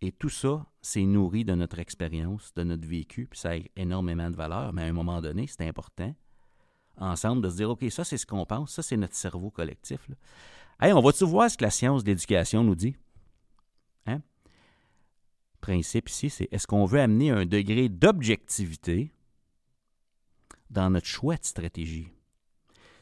Et 0.00 0.12
tout 0.12 0.28
ça, 0.28 0.64
c'est 0.80 1.04
nourri 1.04 1.44
de 1.44 1.54
notre 1.54 1.80
expérience, 1.80 2.54
de 2.54 2.62
notre 2.62 2.86
vécu, 2.86 3.26
puis 3.26 3.38
ça 3.38 3.50
a 3.50 3.58
énormément 3.74 4.30
de 4.30 4.36
valeur, 4.36 4.72
mais 4.72 4.82
à 4.82 4.86
un 4.86 4.92
moment 4.92 5.20
donné, 5.20 5.48
c'est 5.48 5.66
important, 5.66 6.14
ensemble, 6.96 7.42
de 7.42 7.50
se 7.50 7.56
dire, 7.56 7.70
OK, 7.70 7.84
ça, 7.90 8.04
c'est 8.04 8.16
ce 8.16 8.24
qu'on 8.24 8.46
pense, 8.46 8.72
ça, 8.72 8.82
c'est 8.82 8.96
notre 8.96 9.16
cerveau 9.16 9.50
collectif. 9.50 10.08
Hey, 10.80 10.92
on 10.92 11.00
va-tu 11.00 11.24
voir 11.24 11.50
ce 11.50 11.56
que 11.56 11.64
la 11.64 11.70
science 11.70 12.04
de 12.04 12.10
l'éducation 12.10 12.62
nous 12.62 12.76
dit? 12.76 12.94
Principe 15.60 16.08
ici, 16.08 16.30
c'est 16.30 16.48
est-ce 16.52 16.66
qu'on 16.66 16.84
veut 16.84 17.00
amener 17.00 17.30
un 17.30 17.46
degré 17.46 17.88
d'objectivité 17.88 19.12
dans 20.70 20.90
notre 20.90 21.06
choix 21.06 21.36
de 21.36 21.44
stratégie? 21.44 22.08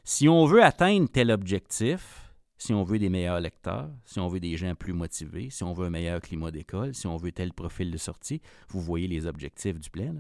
Si 0.05 0.29
on 0.29 0.47
veut 0.47 0.63
atteindre 0.63 1.09
tel 1.09 1.31
objectif, 1.31 2.33
si 2.59 2.73
on 2.73 2.85
veut 2.85 2.99
des 2.99 3.11
meilleurs 3.11 3.41
lecteurs, 3.41 3.91
si 4.05 4.19
on 4.19 4.29
veut 4.29 4.41
des 4.41 4.57
gens 4.57 4.75
plus 4.75 4.93
motivés, 4.93 5.51
si 5.51 5.63
on 5.63 5.73
veut 5.75 5.87
un 5.87 5.91
meilleur 5.91 6.21
climat 6.21 6.51
d'école, 6.51 6.95
si 6.95 7.07
on 7.07 7.17
veut 7.17 7.33
tel 7.33 7.53
profil 7.53 7.91
de 7.91 7.99
sortie, 7.99 8.41
vous 8.69 8.81
voyez 8.81 9.09
les 9.09 9.27
objectifs 9.27 9.79
du 9.79 9.91
plan, 9.91 10.15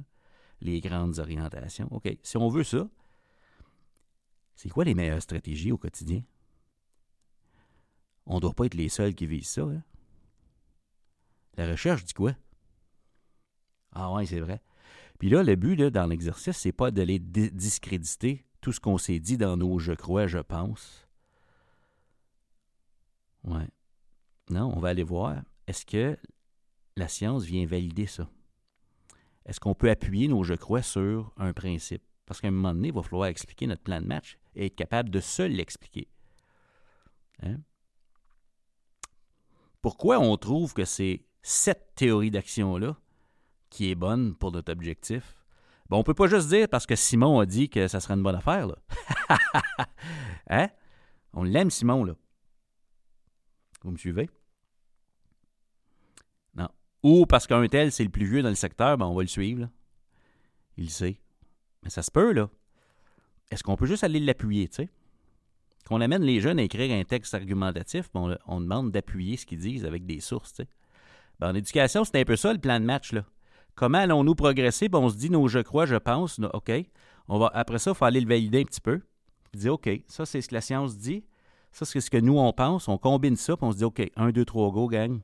les 0.60 0.80
grandes 0.80 1.18
orientations. 1.18 1.88
OK, 1.90 2.16
si 2.22 2.36
on 2.36 2.48
veut 2.48 2.64
ça, 2.64 2.88
c'est 4.54 4.68
quoi 4.68 4.84
les 4.84 4.94
meilleures 4.94 5.22
stratégies 5.22 5.72
au 5.72 5.78
quotidien? 5.78 6.22
On 8.26 8.36
ne 8.36 8.40
doit 8.40 8.54
pas 8.54 8.66
être 8.66 8.74
les 8.74 8.88
seuls 8.88 9.14
qui 9.14 9.26
visent 9.26 9.48
ça. 9.48 9.62
Hein? 9.62 9.82
La 11.56 11.68
recherche 11.68 12.04
dit 12.04 12.14
quoi? 12.14 12.32
Ah 13.92 14.12
ouais, 14.12 14.26
c'est 14.26 14.40
vrai. 14.40 14.60
Puis 15.18 15.30
là, 15.30 15.42
le 15.42 15.56
but 15.56 15.80
dans 15.80 16.06
l'exercice, 16.06 16.56
c'est 16.56 16.72
pas 16.72 16.90
d'aller 16.90 17.18
discréditer 17.18 18.44
tout 18.60 18.72
ce 18.72 18.80
qu'on 18.80 18.98
s'est 18.98 19.20
dit 19.20 19.38
dans 19.38 19.56
nos 19.56 19.78
je 19.78 19.92
crois, 19.92 20.26
je 20.26 20.38
pense. 20.38 21.06
Ouais. 23.44 23.68
Non, 24.50 24.72
on 24.74 24.80
va 24.80 24.90
aller 24.90 25.02
voir. 25.02 25.42
Est-ce 25.66 25.86
que 25.86 26.18
la 26.96 27.08
science 27.08 27.44
vient 27.44 27.66
valider 27.66 28.06
ça? 28.06 28.28
Est-ce 29.46 29.60
qu'on 29.60 29.74
peut 29.74 29.90
appuyer 29.90 30.28
nos 30.28 30.42
je 30.42 30.54
crois 30.54 30.82
sur 30.82 31.32
un 31.36 31.52
principe? 31.52 32.02
Parce 32.26 32.40
qu'à 32.40 32.48
un 32.48 32.50
moment 32.50 32.74
donné, 32.74 32.88
il 32.88 32.94
va 32.94 33.02
falloir 33.02 33.28
expliquer 33.28 33.66
notre 33.66 33.82
plan 33.82 34.00
de 34.00 34.06
match 34.06 34.38
et 34.56 34.66
être 34.66 34.74
capable 34.74 35.10
de 35.10 35.20
seul 35.20 35.52
l'expliquer. 35.52 36.08
Hein? 37.42 37.60
Pourquoi 39.80 40.18
on 40.18 40.36
trouve 40.36 40.74
que 40.74 40.84
c'est 40.84 41.25
cette 41.48 41.94
théorie 41.94 42.32
d'action-là 42.32 42.96
qui 43.70 43.88
est 43.88 43.94
bonne 43.94 44.34
pour 44.34 44.50
notre 44.50 44.72
objectif. 44.72 45.36
Bon, 45.88 45.98
on 45.98 46.02
peut 46.02 46.12
pas 46.12 46.26
juste 46.26 46.48
dire 46.48 46.68
parce 46.68 46.86
que 46.86 46.96
Simon 46.96 47.38
a 47.38 47.46
dit 47.46 47.68
que 47.68 47.86
ça 47.86 48.00
serait 48.00 48.14
une 48.14 48.24
bonne 48.24 48.34
affaire, 48.34 48.66
là. 48.66 48.76
hein? 50.50 50.68
On 51.34 51.44
l'aime, 51.44 51.70
Simon, 51.70 52.02
là. 52.02 52.14
Vous 53.82 53.92
me 53.92 53.96
suivez? 53.96 54.28
Non. 56.56 56.68
Ou 57.04 57.26
parce 57.26 57.46
qu'un 57.46 57.68
tel, 57.68 57.92
c'est 57.92 58.02
le 58.02 58.10
plus 58.10 58.26
vieux 58.26 58.42
dans 58.42 58.48
le 58.48 58.56
secteur, 58.56 58.98
ben 58.98 59.06
on 59.06 59.14
va 59.14 59.22
le 59.22 59.28
suivre, 59.28 59.60
là. 59.60 59.70
Il 60.76 60.90
sait. 60.90 61.20
Mais 61.84 61.90
ça 61.90 62.02
se 62.02 62.10
peut, 62.10 62.32
là. 62.32 62.50
Est-ce 63.52 63.62
qu'on 63.62 63.76
peut 63.76 63.86
juste 63.86 64.02
aller 64.02 64.18
l'appuyer, 64.18 64.66
tu 64.66 64.74
sais? 64.74 64.90
Qu'on 65.86 66.00
amène 66.00 66.22
les 66.22 66.40
jeunes 66.40 66.58
à 66.58 66.64
écrire 66.64 66.92
un 66.92 67.04
texte 67.04 67.34
argumentatif, 67.34 68.10
ben 68.12 68.36
on, 68.46 68.56
on 68.56 68.60
demande 68.60 68.90
d'appuyer 68.90 69.36
ce 69.36 69.46
qu'ils 69.46 69.60
disent 69.60 69.84
avec 69.84 70.06
des 70.06 70.18
sources, 70.18 70.52
tu 70.52 70.64
sais. 70.64 70.68
Ben, 71.40 71.50
en 71.50 71.54
éducation, 71.54 72.04
c'est 72.04 72.18
un 72.20 72.24
peu 72.24 72.36
ça 72.36 72.52
le 72.52 72.58
plan 72.58 72.80
de 72.80 72.84
match. 72.84 73.12
Comment 73.74 73.98
allons-nous 73.98 74.34
progresser? 74.34 74.88
Ben, 74.88 74.98
on 74.98 75.08
se 75.08 75.16
dit 75.16 75.30
nos 75.30 75.48
je 75.48 75.58
crois, 75.58 75.86
je 75.86 75.96
pense. 75.96 76.40
OK. 76.52 76.72
On 77.28 77.38
va, 77.38 77.50
après 77.54 77.78
ça, 77.78 77.90
il 77.90 77.96
faut 77.96 78.04
aller 78.04 78.20
le 78.20 78.28
valider 78.28 78.60
un 78.60 78.64
petit 78.64 78.80
peu. 78.80 79.00
Puis 79.52 79.60
dire 79.60 79.74
OK, 79.74 79.88
ça, 80.06 80.24
c'est 80.26 80.40
ce 80.40 80.48
que 80.48 80.54
la 80.54 80.60
science 80.60 80.96
dit. 80.96 81.24
Ça, 81.72 81.84
c'est 81.84 82.00
ce 82.00 82.10
que 82.10 82.16
nous, 82.16 82.38
on 82.38 82.52
pense. 82.52 82.88
On 82.88 82.96
combine 82.96 83.36
ça, 83.36 83.56
puis 83.56 83.66
on 83.66 83.72
se 83.72 83.76
dit 83.78 83.84
OK, 83.84 84.02
1, 84.16 84.30
2, 84.30 84.44
3, 84.44 84.70
go, 84.70 84.86
gang. 84.86 85.20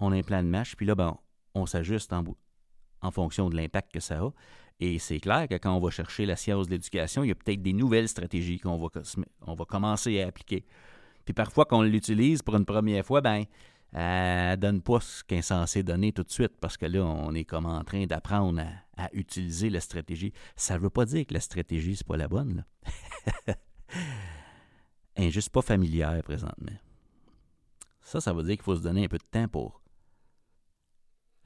On 0.00 0.12
a 0.12 0.16
un 0.16 0.22
plan 0.22 0.42
de 0.42 0.48
match. 0.48 0.74
Puis 0.76 0.84
là, 0.84 0.94
ben, 0.94 1.16
on 1.54 1.66
s'ajuste 1.66 2.12
en, 2.12 3.10
fonction 3.10 3.48
de 3.48 3.56
l'impact 3.56 3.92
que 3.92 4.00
ça 4.00 4.18
a. 4.18 4.30
Et 4.78 4.98
c'est 4.98 5.20
clair 5.20 5.48
que 5.48 5.54
quand 5.54 5.74
on 5.74 5.80
va 5.80 5.90
chercher 5.90 6.26
la 6.26 6.36
science 6.36 6.66
de 6.66 6.72
l'éducation, 6.72 7.24
il 7.24 7.28
y 7.28 7.30
a 7.30 7.34
peut-être 7.34 7.62
des 7.62 7.72
nouvelles 7.72 8.08
stratégies 8.08 8.58
qu'on 8.58 8.76
va, 8.76 9.64
commencer 9.64 10.20
à 10.20 10.26
appliquer. 10.26 10.66
Puis 11.24 11.32
parfois, 11.32 11.64
quand 11.64 11.78
on 11.78 11.82
l'utilise 11.82 12.42
pour 12.42 12.56
une 12.56 12.66
première 12.66 13.04
fois, 13.04 13.22
ben 13.22 13.44
elle 13.98 14.50
ne 14.50 14.56
donne 14.56 14.82
pas 14.82 15.00
ce 15.00 15.24
qu'elle 15.24 15.38
est 15.38 15.42
censé 15.42 15.82
donner 15.82 16.12
tout 16.12 16.22
de 16.22 16.30
suite 16.30 16.58
parce 16.60 16.76
que 16.76 16.84
là, 16.84 17.02
on 17.02 17.32
est 17.34 17.46
comme 17.46 17.64
en 17.64 17.82
train 17.82 18.04
d'apprendre 18.04 18.62
à, 18.98 19.08
utiliser 19.14 19.70
la 19.70 19.80
stratégie. 19.80 20.34
Ça 20.54 20.74
ne 20.74 20.80
veut 20.80 20.90
pas 20.90 21.06
dire 21.06 21.26
que 21.26 21.32
la 21.32 21.40
stratégie, 21.40 21.96
c'est 21.96 22.06
pas 22.06 22.18
la 22.18 22.28
bonne. 22.28 22.66
Elle 25.14 25.24
n'est 25.24 25.30
juste 25.30 25.48
pas 25.48 25.62
familière 25.62 26.22
présentement. 26.22 26.76
Ça, 28.02 28.20
ça 28.20 28.34
veut 28.34 28.42
dire 28.42 28.56
qu'il 28.56 28.64
faut 28.64 28.76
se 28.76 28.82
donner 28.82 29.06
un 29.06 29.08
peu 29.08 29.16
de 29.16 29.24
temps 29.24 29.48
pour 29.48 29.80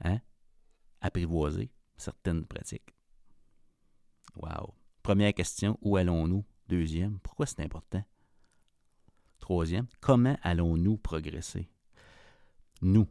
hein, 0.03 0.19
apprivoiser 0.99 1.71
certaines 1.95 2.45
pratiques. 2.45 2.93
Wow. 4.35 4.73
Première 5.03 5.33
question, 5.33 5.79
où 5.81 5.95
allons-nous? 5.95 6.43
Deuxième, 6.67 7.17
pourquoi 7.19 7.45
c'est 7.45 7.61
important? 7.61 8.03
Troisième, 9.39 9.87
comment 10.01 10.37
allons-nous 10.43 10.97
progresser? 10.97 11.69
Nous. 12.81 13.07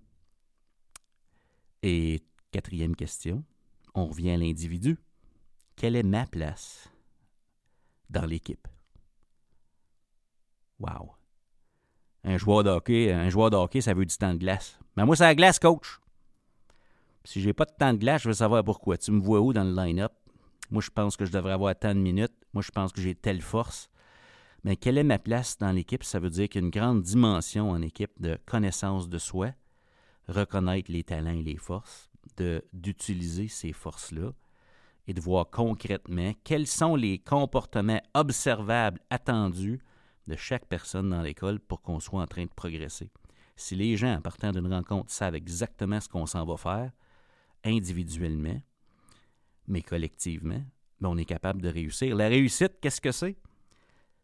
Et 1.83 2.23
quatrième 2.51 2.95
question, 2.95 3.45
on 3.95 4.07
revient 4.07 4.31
à 4.31 4.37
l'individu. 4.37 4.99
Quelle 5.77 5.97
est 5.97 6.03
ma 6.03 6.27
place 6.27 6.91
dans 8.11 8.27
l'équipe? 8.27 8.69
Wow. 10.79 11.15
Un 12.25 12.37
joueur 12.37 12.65
de 12.65 12.71
hockey, 12.71 13.13
un 13.13 13.31
joueur 13.31 13.51
ça 13.81 13.95
veut 13.95 14.05
du 14.05 14.17
temps 14.17 14.35
de 14.35 14.39
glace. 14.39 14.79
Mais 14.97 15.05
moi, 15.05 15.17
c'est 15.17 15.25
la 15.25 15.35
glace, 15.35 15.59
coach. 15.59 16.01
Si 17.25 17.41
j'ai 17.41 17.53
pas 17.53 17.65
de 17.65 17.73
temps 17.73 17.93
de 17.93 17.99
glace, 17.99 18.23
je 18.23 18.29
veux 18.29 18.35
savoir 18.35 18.65
pourquoi. 18.65 18.99
Tu 18.99 19.11
me 19.11 19.21
vois 19.21 19.41
où 19.41 19.53
dans 19.53 19.65
le 19.65 19.75
line-up? 19.75 20.13
Moi, 20.71 20.83
je 20.83 20.91
pense 20.91 21.17
que 21.17 21.25
je 21.25 21.33
devrais 21.33 21.53
avoir 21.53 21.79
tant 21.79 21.95
de 21.95 22.01
minutes. 22.01 22.35
Moi, 22.53 22.63
je 22.63 22.71
pense 22.71 22.93
que 22.93 23.01
j'ai 23.01 23.15
telle 23.15 23.41
force. 23.43 23.91
Mais 24.65 24.77
quelle 24.77 24.99
est 24.99 25.05
ma 25.05 25.19
place 25.19 25.57
dans 25.59 25.73
l'équipe? 25.73 26.05
Ça 26.05 26.19
veut 26.19 26.31
dire 26.31 26.49
qu'il 26.49 26.71
grande 26.71 27.03
dimension 27.03 27.71
en 27.71 27.81
équipe 27.81 28.21
de 28.21 28.39
connaissance 28.47 29.09
de 29.09 29.19
soi, 29.19 29.53
reconnaître 30.29 30.93
les 30.93 31.03
talents 31.03 31.31
et 31.31 31.43
les 31.43 31.57
forces, 31.57 32.11
d'utiliser 32.73 33.49
ces 33.49 33.73
forces-là 33.73 34.33
et 35.07 35.15
de 35.15 35.21
voir 35.21 35.49
concrètement 35.51 36.33
quels 36.45 36.67
sont 36.67 36.95
les 36.95 37.19
comportements 37.19 38.01
observables 38.15 39.01
attendus 39.11 39.81
de 40.27 40.37
chaque 40.37 40.67
personne 40.67 41.11
dans 41.11 41.23
l'école 41.23 41.59
pour 41.59 41.83
qu'on 41.83 42.01
soit 42.01 42.23
en 42.23 42.27
train 42.27 42.45
de 42.45 42.51
progresser. 42.55 43.11
Si 43.57 43.75
les 43.75 43.97
gens, 43.97 44.15
en 44.15 44.21
partant 44.21 44.53
d'une 44.53 44.73
rencontre, 44.73 45.11
savent 45.11 45.35
exactement 45.35 46.01
ce 46.01 46.09
qu'on 46.09 46.27
s'en 46.27 46.45
va 46.45 46.57
faire, 46.57 46.93
individuellement, 47.65 48.61
mais 49.67 49.83
collectivement, 49.83 50.63
ben, 51.01 51.09
on 51.09 51.17
est 51.17 51.25
capable 51.25 51.61
de 51.61 51.69
réussir. 51.69 52.15
La 52.15 52.29
réussite, 52.29 52.79
qu'est-ce 52.81 53.01
que 53.01 53.13
c'est? 53.13 53.37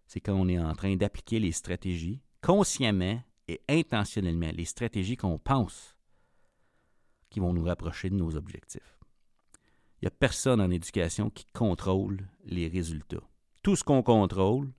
C'est 0.06 0.20
quand 0.20 0.34
on 0.34 0.48
est 0.48 0.58
en 0.58 0.74
train 0.74 0.96
d'appliquer 0.96 1.40
les 1.40 1.52
stratégies 1.52 2.20
consciemment 2.40 3.20
et 3.48 3.60
intentionnellement, 3.68 4.50
les 4.52 4.64
stratégies 4.64 5.16
qu'on 5.16 5.38
pense 5.38 5.96
qui 7.30 7.40
vont 7.40 7.52
nous 7.52 7.64
rapprocher 7.64 8.10
de 8.10 8.14
nos 8.14 8.36
objectifs. 8.36 8.98
Il 10.00 10.04
n'y 10.04 10.08
a 10.08 10.10
personne 10.10 10.60
en 10.60 10.70
éducation 10.70 11.30
qui 11.30 11.46
contrôle 11.46 12.28
les 12.44 12.68
résultats. 12.68 13.22
Tout 13.62 13.76
ce 13.76 13.84
qu'on 13.84 14.02
contrôle, 14.02 14.72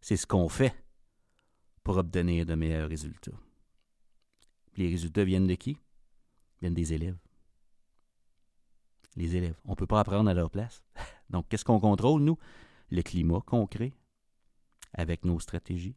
c'est 0.00 0.16
ce 0.16 0.26
qu'on 0.26 0.48
fait 0.48 0.74
pour 1.82 1.96
obtenir 1.96 2.46
de 2.46 2.54
meilleurs 2.54 2.88
résultats. 2.88 3.32
Les 4.76 4.88
résultats 4.88 5.24
viennent 5.24 5.46
de 5.46 5.54
qui? 5.54 5.70
Ils 5.70 6.60
viennent 6.60 6.74
des 6.74 6.92
élèves. 6.92 7.18
Les 9.16 9.34
élèves. 9.34 9.58
On 9.64 9.70
ne 9.70 9.76
peut 9.76 9.86
pas 9.86 10.00
apprendre 10.00 10.30
à 10.30 10.34
leur 10.34 10.50
place. 10.50 10.84
Donc, 11.30 11.48
qu'est-ce 11.48 11.64
qu'on 11.64 11.80
contrôle, 11.80 12.22
nous? 12.22 12.38
Le 12.90 13.02
climat 13.02 13.40
qu'on 13.40 13.66
crée 13.66 13.94
avec 14.98 15.24
nos 15.24 15.40
stratégies, 15.40 15.96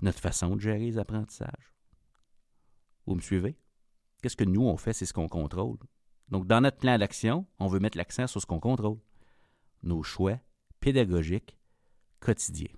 notre 0.00 0.20
façon 0.20 0.56
de 0.56 0.60
gérer 0.60 0.78
les 0.78 0.98
apprentissages. 0.98 1.74
Vous 3.06 3.16
me 3.16 3.20
suivez? 3.20 3.58
Qu'est-ce 4.22 4.36
que 4.36 4.44
nous, 4.44 4.62
on 4.62 4.76
fait, 4.76 4.92
c'est 4.92 5.06
ce 5.06 5.12
qu'on 5.12 5.28
contrôle. 5.28 5.78
Donc, 6.28 6.46
dans 6.46 6.60
notre 6.60 6.78
plan 6.78 6.96
d'action, 6.96 7.46
on 7.58 7.66
veut 7.66 7.80
mettre 7.80 7.98
l'accent 7.98 8.26
sur 8.26 8.40
ce 8.40 8.46
qu'on 8.46 8.60
contrôle. 8.60 8.98
Nos 9.82 10.02
choix 10.04 10.38
pédagogiques 10.80 11.58
quotidiens. 12.20 12.72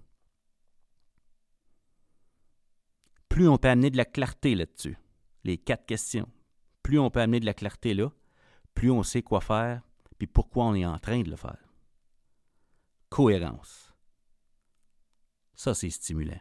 Plus 3.28 3.48
on 3.48 3.58
peut 3.58 3.68
amener 3.68 3.90
de 3.90 3.96
la 3.96 4.04
clarté 4.04 4.54
là-dessus, 4.54 4.96
les 5.42 5.58
quatre 5.58 5.86
questions, 5.86 6.28
plus 6.82 6.98
on 6.98 7.10
peut 7.10 7.20
amener 7.20 7.40
de 7.40 7.46
la 7.46 7.54
clarté 7.54 7.92
là, 7.92 8.10
plus 8.74 8.90
on 8.90 9.02
sait 9.02 9.22
quoi 9.22 9.40
faire, 9.40 9.82
puis 10.18 10.26
pourquoi 10.26 10.66
on 10.66 10.74
est 10.74 10.86
en 10.86 10.98
train 10.98 11.20
de 11.20 11.30
le 11.30 11.36
faire. 11.36 11.58
Cohérence. 13.10 13.83
Ça, 15.54 15.74
c'est 15.74 15.90
stimulant. 15.90 16.40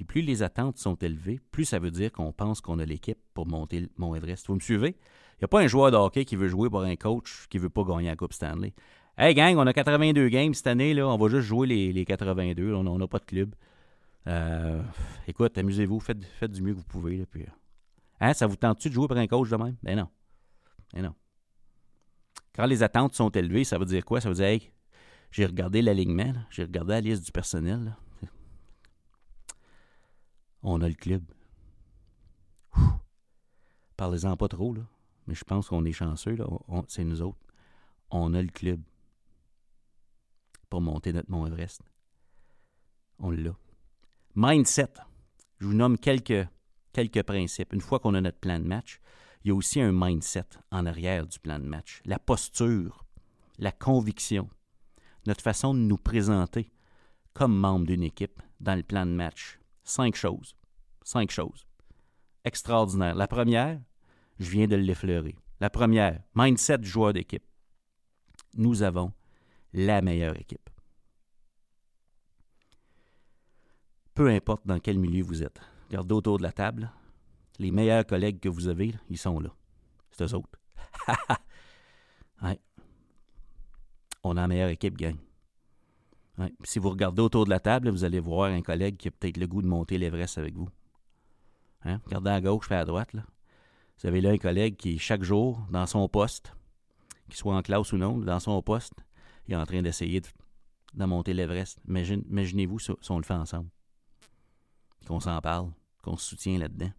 Puis 0.00 0.06
plus 0.06 0.22
les 0.22 0.42
attentes 0.42 0.78
sont 0.78 0.94
élevées, 0.94 1.40
plus 1.50 1.66
ça 1.66 1.78
veut 1.78 1.90
dire 1.90 2.10
qu'on 2.10 2.32
pense 2.32 2.62
qu'on 2.62 2.78
a 2.78 2.86
l'équipe 2.86 3.18
pour 3.34 3.46
monter 3.46 3.80
le 3.80 3.90
Mont 3.98 4.14
Everest. 4.14 4.46
Vous 4.46 4.54
me 4.54 4.60
suivez? 4.60 4.96
Il 5.34 5.42
n'y 5.42 5.44
a 5.44 5.48
pas 5.48 5.60
un 5.60 5.66
joueur 5.66 5.90
de 5.90 5.96
hockey 5.98 6.24
qui 6.24 6.36
veut 6.36 6.48
jouer 6.48 6.70
pour 6.70 6.80
un 6.80 6.96
coach 6.96 7.46
qui 7.50 7.58
ne 7.58 7.64
veut 7.64 7.68
pas 7.68 7.84
gagner 7.84 8.08
la 8.08 8.16
Coupe 8.16 8.32
Stanley. 8.32 8.72
Hey 9.18 9.34
gang, 9.34 9.58
on 9.58 9.66
a 9.66 9.74
82 9.74 10.30
games 10.30 10.54
cette 10.54 10.68
année, 10.68 10.94
là, 10.94 11.06
on 11.06 11.18
va 11.18 11.28
juste 11.28 11.46
jouer 11.46 11.66
les, 11.66 12.04
82, 12.06 12.72
on 12.72 12.98
n'a 12.98 13.06
pas 13.06 13.18
de 13.18 13.26
club. 13.26 13.54
Euh, 14.26 14.82
écoute, 15.28 15.58
amusez-vous, 15.58 16.00
faites, 16.00 16.50
du 16.50 16.62
mieux 16.62 16.72
que 16.72 16.78
vous 16.78 16.84
pouvez. 16.84 17.26
Puis, 17.26 17.44
hein, 18.20 18.32
ça 18.32 18.46
vous 18.46 18.56
tente-tu 18.56 18.88
de 18.88 18.94
jouer 18.94 19.06
pour 19.06 19.18
un 19.18 19.26
coach 19.26 19.50
de 19.50 19.56
même? 19.56 19.76
Ben 19.82 19.98
non. 19.98 20.08
Ben 20.94 21.02
non. 21.02 21.14
Quand 22.54 22.64
les 22.64 22.82
attentes 22.82 23.14
sont 23.14 23.28
élevées, 23.28 23.64
ça 23.64 23.76
veut 23.76 23.84
dire 23.84 24.06
quoi? 24.06 24.22
Ça 24.22 24.30
veut 24.30 24.36
dire, 24.36 24.46
hey, 24.46 24.72
j'ai 25.30 25.46
regardé 25.46 25.82
l'alignement, 25.82 26.34
j'ai 26.50 26.62
regardé 26.64 26.92
la 26.92 27.00
liste 27.00 27.24
du 27.24 27.32
personnel. 27.32 27.96
On 30.62 30.80
a 30.82 30.88
le 30.88 30.94
club. 30.94 31.24
Parlez-en 33.96 34.36
pas 34.36 34.48
trop. 34.48 34.74
Mais 35.26 35.34
je 35.34 35.44
pense 35.44 35.68
qu'on 35.68 35.84
est 35.84 35.92
chanceux, 35.92 36.34
là. 36.34 36.46
c'est 36.88 37.04
nous 37.04 37.22
autres. 37.22 37.38
On 38.10 38.34
a 38.34 38.42
le 38.42 38.48
club 38.48 38.80
pour 40.68 40.80
monter 40.80 41.12
notre 41.12 41.30
Mont 41.30 41.46
Everest. 41.46 41.82
On 43.18 43.30
l'a. 43.30 43.52
Mindset. 44.34 44.94
Je 45.58 45.66
vous 45.66 45.74
nomme 45.74 45.98
quelques, 45.98 46.48
quelques 46.92 47.22
principes. 47.22 47.72
Une 47.72 47.80
fois 47.80 47.98
qu'on 47.98 48.14
a 48.14 48.20
notre 48.20 48.38
plan 48.38 48.58
de 48.58 48.66
match, 48.66 49.00
il 49.44 49.48
y 49.48 49.50
a 49.50 49.54
aussi 49.54 49.80
un 49.80 49.92
mindset 49.92 50.46
en 50.70 50.86
arrière 50.86 51.26
du 51.26 51.38
plan 51.38 51.58
de 51.58 51.64
match. 51.64 52.00
La 52.04 52.18
posture, 52.18 53.04
la 53.58 53.72
conviction, 53.72 54.48
notre 55.26 55.42
façon 55.42 55.74
de 55.74 55.80
nous 55.80 55.98
présenter 55.98 56.70
comme 57.32 57.56
membre 57.56 57.86
d'une 57.86 58.02
équipe 58.02 58.40
dans 58.60 58.74
le 58.74 58.82
plan 58.82 59.06
de 59.06 59.12
match. 59.12 59.58
Cinq 59.84 60.14
choses. 60.14 60.54
Cinq 61.02 61.30
choses. 61.30 61.66
Extraordinaire. 62.44 63.14
La 63.14 63.28
première, 63.28 63.80
je 64.38 64.50
viens 64.50 64.66
de 64.66 64.76
l'effleurer. 64.76 65.36
La 65.60 65.70
première, 65.70 66.22
mindset 66.34 66.82
joueur 66.82 67.12
d'équipe. 67.12 67.44
Nous 68.54 68.82
avons 68.82 69.12
la 69.72 70.02
meilleure 70.02 70.38
équipe. 70.38 70.68
Peu 74.14 74.28
importe 74.28 74.66
dans 74.66 74.80
quel 74.80 74.98
milieu 74.98 75.22
vous 75.22 75.42
êtes. 75.42 75.60
Regardez 75.88 76.14
autour 76.14 76.38
de 76.38 76.42
la 76.42 76.52
table. 76.52 76.90
Les 77.58 77.70
meilleurs 77.70 78.06
collègues 78.06 78.40
que 78.40 78.48
vous 78.48 78.68
avez, 78.68 78.94
ils 79.08 79.18
sont 79.18 79.38
là. 79.38 79.50
C'est 80.10 80.24
eux 80.24 80.34
autres. 80.34 80.58
ouais 82.42 82.60
on 84.22 84.36
a 84.36 84.42
la 84.42 84.48
meilleure 84.48 84.68
équipe, 84.70 84.96
gang. 84.96 85.16
Si 86.64 86.78
vous 86.78 86.90
regardez 86.90 87.20
autour 87.20 87.44
de 87.44 87.50
la 87.50 87.60
table, 87.60 87.90
vous 87.90 88.04
allez 88.04 88.20
voir 88.20 88.50
un 88.50 88.62
collègue 88.62 88.96
qui 88.96 89.08
a 89.08 89.10
peut-être 89.10 89.36
le 89.36 89.46
goût 89.46 89.62
de 89.62 89.66
monter 89.66 89.98
l'Everest 89.98 90.38
avec 90.38 90.54
vous. 90.54 90.68
Hein? 91.84 92.00
Regardez 92.06 92.30
à 92.30 92.40
gauche 92.40 92.70
et 92.70 92.74
à 92.74 92.84
droite. 92.84 93.10
Vous 93.14 94.06
avez 94.06 94.20
là 94.20 94.30
un 94.30 94.38
collègue 94.38 94.76
qui, 94.76 94.98
chaque 94.98 95.22
jour, 95.22 95.60
dans 95.70 95.86
son 95.86 96.08
poste, 96.08 96.54
qu'il 97.28 97.36
soit 97.36 97.54
en 97.54 97.62
classe 97.62 97.92
ou 97.92 97.98
non, 97.98 98.18
dans 98.18 98.40
son 98.40 98.60
poste, 98.62 99.04
il 99.46 99.54
est 99.54 99.56
en 99.56 99.66
train 99.66 99.82
d'essayer 99.82 100.20
de, 100.20 101.04
monter 101.04 101.34
l'Everest. 101.34 101.78
Imaginez-vous 101.86 102.78
si, 102.78 102.92
on 103.10 103.18
le 103.18 103.24
fait 103.24 103.34
ensemble. 103.34 103.68
Qu'on 105.06 105.20
s'en 105.20 105.40
parle, 105.40 105.70
qu'on 106.02 106.16
se 106.16 106.30
soutient 106.30 106.58
là-dedans. 106.58 106.92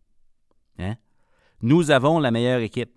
Hein? 0.78 0.96
Nous 1.62 1.92
avons 1.92 2.20
la 2.20 2.32
meilleure 2.32 2.62
équipe. 2.62 2.92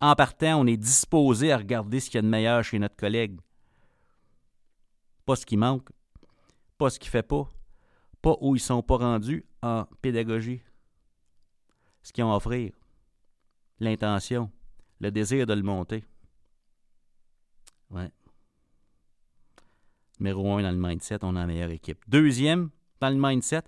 En 0.00 0.14
partant, 0.14 0.60
on 0.60 0.66
est 0.66 0.76
disposé 0.76 1.52
à 1.52 1.58
regarder 1.58 2.00
ce 2.00 2.10
qu'il 2.10 2.16
y 2.16 2.18
a 2.18 2.22
de 2.22 2.28
meilleur 2.28 2.62
chez 2.62 2.78
notre 2.78 2.96
collègue. 2.96 3.38
Pas 5.24 5.36
ce 5.36 5.46
qui 5.46 5.56
manque, 5.56 5.88
pas 6.78 6.90
ce 6.90 6.98
qu'il 6.98 7.08
ne 7.08 7.12
fait 7.12 7.22
pas, 7.22 7.50
pas 8.20 8.36
où 8.40 8.54
ils 8.54 8.60
ne 8.60 8.64
sont 8.64 8.82
pas 8.82 8.96
rendus 8.96 9.44
en 9.62 9.86
pédagogie. 10.02 10.60
Ce 12.02 12.12
qu'ils 12.12 12.24
ont 12.24 12.32
à 12.32 12.36
offrir, 12.36 12.72
l'intention, 13.80 14.50
le 15.00 15.10
désir 15.10 15.46
de 15.46 15.54
le 15.54 15.62
monter. 15.62 16.04
Ouais. 17.90 18.10
Numéro 20.20 20.52
un 20.54 20.62
dans 20.62 20.70
le 20.70 20.76
mindset, 20.76 21.18
on 21.22 21.36
a 21.36 21.40
la 21.40 21.46
meilleure 21.46 21.70
équipe. 21.70 22.04
Deuxième, 22.08 22.70
dans 23.00 23.10
le 23.10 23.16
mindset, 23.18 23.62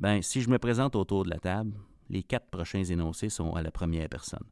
ben, 0.00 0.22
si 0.22 0.40
je 0.40 0.50
me 0.50 0.58
présente 0.58 0.96
autour 0.96 1.24
de 1.24 1.30
la 1.30 1.38
table, 1.38 1.72
les 2.10 2.22
quatre 2.22 2.50
prochains 2.50 2.84
énoncés 2.84 3.30
sont 3.30 3.54
à 3.54 3.62
la 3.62 3.70
première 3.70 4.08
personne. 4.08 4.44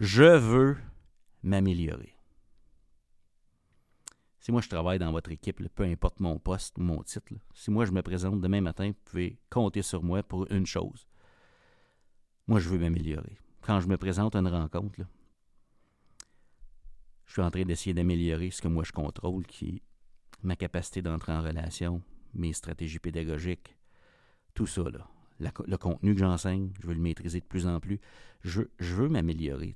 Je 0.00 0.24
veux 0.24 0.76
m'améliorer. 1.42 2.16
Si 4.40 4.52
moi 4.52 4.60
je 4.60 4.68
travaille 4.68 4.98
dans 4.98 5.12
votre 5.12 5.30
équipe, 5.30 5.62
peu 5.74 5.84
importe 5.84 6.20
mon 6.20 6.38
poste 6.38 6.76
ou 6.78 6.82
mon 6.82 7.02
titre, 7.02 7.34
si 7.54 7.70
moi 7.70 7.84
je 7.84 7.92
me 7.92 8.02
présente 8.02 8.40
demain 8.40 8.60
matin, 8.60 8.88
vous 8.88 9.04
pouvez 9.04 9.38
compter 9.48 9.82
sur 9.82 10.02
moi 10.02 10.22
pour 10.22 10.50
une 10.50 10.66
chose. 10.66 11.06
Moi, 12.46 12.60
je 12.60 12.68
veux 12.68 12.78
m'améliorer. 12.78 13.38
Quand 13.62 13.80
je 13.80 13.88
me 13.88 13.96
présente 13.96 14.36
à 14.36 14.40
une 14.40 14.48
rencontre, 14.48 15.00
je 17.24 17.32
suis 17.32 17.40
en 17.40 17.50
train 17.50 17.62
d'essayer 17.62 17.94
d'améliorer 17.94 18.50
ce 18.50 18.60
que 18.60 18.68
moi 18.68 18.84
je 18.84 18.92
contrôle, 18.92 19.46
qui 19.46 19.76
est 19.76 19.82
ma 20.42 20.56
capacité 20.56 21.00
d'entrer 21.00 21.32
en 21.32 21.42
relation, 21.42 22.02
mes 22.34 22.52
stratégies 22.52 22.98
pédagogiques, 22.98 23.74
tout 24.52 24.66
ça. 24.66 24.82
Là 24.82 25.08
le 25.66 25.76
contenu 25.76 26.14
que 26.14 26.20
j'enseigne, 26.20 26.72
je 26.80 26.86
veux 26.86 26.94
le 26.94 27.00
maîtriser 27.00 27.40
de 27.40 27.44
plus 27.44 27.66
en 27.66 27.80
plus. 27.80 28.00
Je, 28.42 28.62
veux 28.78 29.08
m'améliorer. 29.08 29.74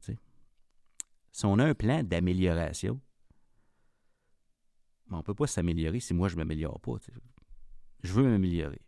Si 1.33 1.45
on 1.45 1.59
a 1.59 1.65
un 1.65 1.75
plan 1.75 2.03
d'amélioration, 2.03 3.01
on 5.11 5.19
ne 5.19 5.23
peut 5.23 5.35
pas 5.35 5.47
s'améliorer 5.47 6.01
si 6.01 6.15
moi 6.15 6.29
je 6.29 6.35
ne 6.35 6.39
m'améliore 6.39 6.81
pas. 6.81 6.97
Je 8.03 8.13
veux 8.13 8.25
m'améliorer. 8.25 8.81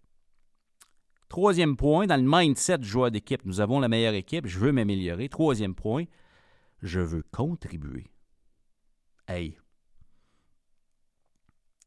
Troisième 1.29 1.77
point, 1.77 2.07
dans 2.07 2.17
le 2.17 2.29
mindset 2.29 2.79
du 2.79 2.89
joueur 2.89 3.11
d'équipe, 3.11 3.45
nous 3.45 3.61
avons 3.61 3.79
la 3.79 3.89
meilleure 3.89 4.15
équipe, 4.15 4.47
je 4.47 4.59
veux 4.59 4.73
m'améliorer. 4.73 5.29
Troisième 5.29 5.75
point, 5.75 6.05
je 6.83 7.01
veux 7.01 7.23
contribuer. 7.31 8.11
Hey, 9.29 9.57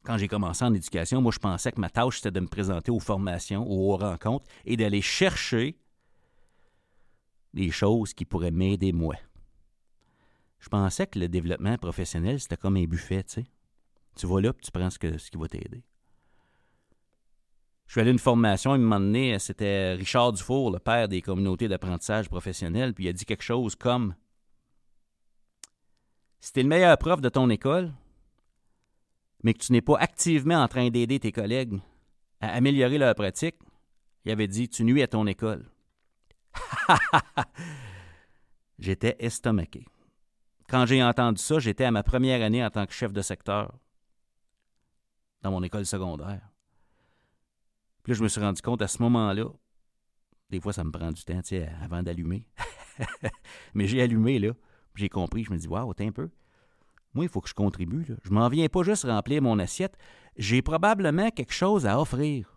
quand 0.03 0.17
j'ai 0.17 0.27
commencé 0.27 0.63
en 0.65 0.73
éducation, 0.73 1.21
moi, 1.21 1.31
je 1.31 1.39
pensais 1.39 1.71
que 1.71 1.79
ma 1.79 1.89
tâche, 1.89 2.17
c'était 2.17 2.31
de 2.31 2.39
me 2.39 2.47
présenter 2.47 2.91
aux 2.91 2.99
formations 2.99 3.65
ou 3.67 3.91
aux 3.91 3.97
rencontres 3.97 4.45
et 4.65 4.75
d'aller 4.75 5.01
chercher 5.01 5.77
des 7.53 7.71
choses 7.71 8.13
qui 8.13 8.25
pourraient 8.25 8.51
m'aider 8.51 8.91
moi. 8.91 9.15
Je 10.59 10.69
pensais 10.69 11.07
que 11.07 11.19
le 11.19 11.27
développement 11.27 11.77
professionnel, 11.77 12.39
c'était 12.39 12.57
comme 12.57 12.77
un 12.77 12.85
buffet, 12.85 13.23
tu 13.23 13.33
sais. 13.33 13.45
Tu 14.15 14.27
vas 14.27 14.41
là, 14.41 14.53
tu 14.61 14.71
prends 14.71 14.89
ce, 14.89 14.99
qui 14.99 15.37
va 15.37 15.47
t'aider. 15.47 15.83
Je 17.87 17.91
suis 17.91 18.01
allé 18.01 18.09
à 18.09 18.13
une 18.13 18.19
formation, 18.19 18.75
il 18.75 18.81
m'a 18.81 18.99
donné, 18.99 19.37
c'était 19.39 19.93
Richard 19.93 20.33
Dufour, 20.33 20.71
le 20.71 20.79
père 20.79 21.07
des 21.07 21.21
communautés 21.21 21.67
d'apprentissage 21.67 22.29
professionnel, 22.29 22.93
puis 22.93 23.05
il 23.05 23.09
a 23.09 23.13
dit 23.13 23.25
quelque 23.25 23.43
chose 23.43 23.75
comme 23.75 24.15
Si 26.39 26.53
t'es 26.53 26.63
le 26.63 26.69
meilleur 26.69 26.97
prof 26.97 27.21
de 27.21 27.29
ton 27.29 27.49
école, 27.49 27.91
mais 29.43 29.53
que 29.53 29.59
tu 29.59 29.71
n'es 29.71 29.81
pas 29.81 29.97
activement 29.97 30.61
en 30.63 30.67
train 30.67 30.89
d'aider 30.89 31.19
tes 31.19 31.31
collègues 31.31 31.79
à 32.39 32.53
améliorer 32.53 32.97
leur 32.97 33.13
pratique, 33.15 33.55
il 34.25 34.31
avait 34.31 34.47
dit 34.47 34.69
Tu 34.69 34.83
nuis 34.83 35.03
à 35.03 35.07
ton 35.07 35.27
école. 35.27 35.69
J'étais 38.79 39.15
estomaqué. 39.19 39.85
quand 40.67 40.85
j'ai 40.85 41.03
entendu 41.03 41.41
ça, 41.41 41.59
j'étais 41.59 41.83
à 41.83 41.91
ma 41.91 42.03
première 42.03 42.41
année 42.41 42.63
en 42.63 42.69
tant 42.69 42.85
que 42.85 42.93
chef 42.93 43.13
de 43.13 43.21
secteur 43.21 43.73
dans 45.41 45.51
mon 45.51 45.61
école 45.63 45.85
secondaire. 45.85 46.49
Puis 48.03 48.11
là, 48.11 48.17
je 48.17 48.23
me 48.23 48.27
suis 48.27 48.41
rendu 48.41 48.61
compte 48.61 48.81
à 48.81 48.87
ce 48.87 49.01
moment-là, 49.01 49.45
des 50.49 50.59
fois, 50.59 50.73
ça 50.73 50.83
me 50.83 50.91
prend 50.91 51.11
du 51.11 51.23
temps, 51.23 51.41
avant 51.81 52.03
d'allumer. 52.03 52.45
Mais 53.73 53.87
j'ai 53.87 54.01
allumé, 54.01 54.39
là, 54.39 54.51
j'ai 54.95 55.09
compris, 55.09 55.43
je 55.43 55.51
me 55.51 55.57
dis, 55.57 55.67
waouh, 55.67 55.93
t'es 55.93 56.05
un 56.05 56.11
peu. 56.11 56.29
Moi, 57.13 57.25
il 57.25 57.29
faut 57.29 57.41
que 57.41 57.49
je 57.49 57.53
contribue. 57.53 58.03
Là. 58.05 58.15
Je 58.23 58.31
m'en 58.31 58.47
viens 58.47 58.67
pas 58.67 58.83
juste 58.83 59.03
remplir 59.03 59.41
mon 59.41 59.59
assiette. 59.59 59.97
J'ai 60.37 60.61
probablement 60.61 61.29
quelque 61.29 61.53
chose 61.53 61.85
à 61.85 61.99
offrir. 61.99 62.53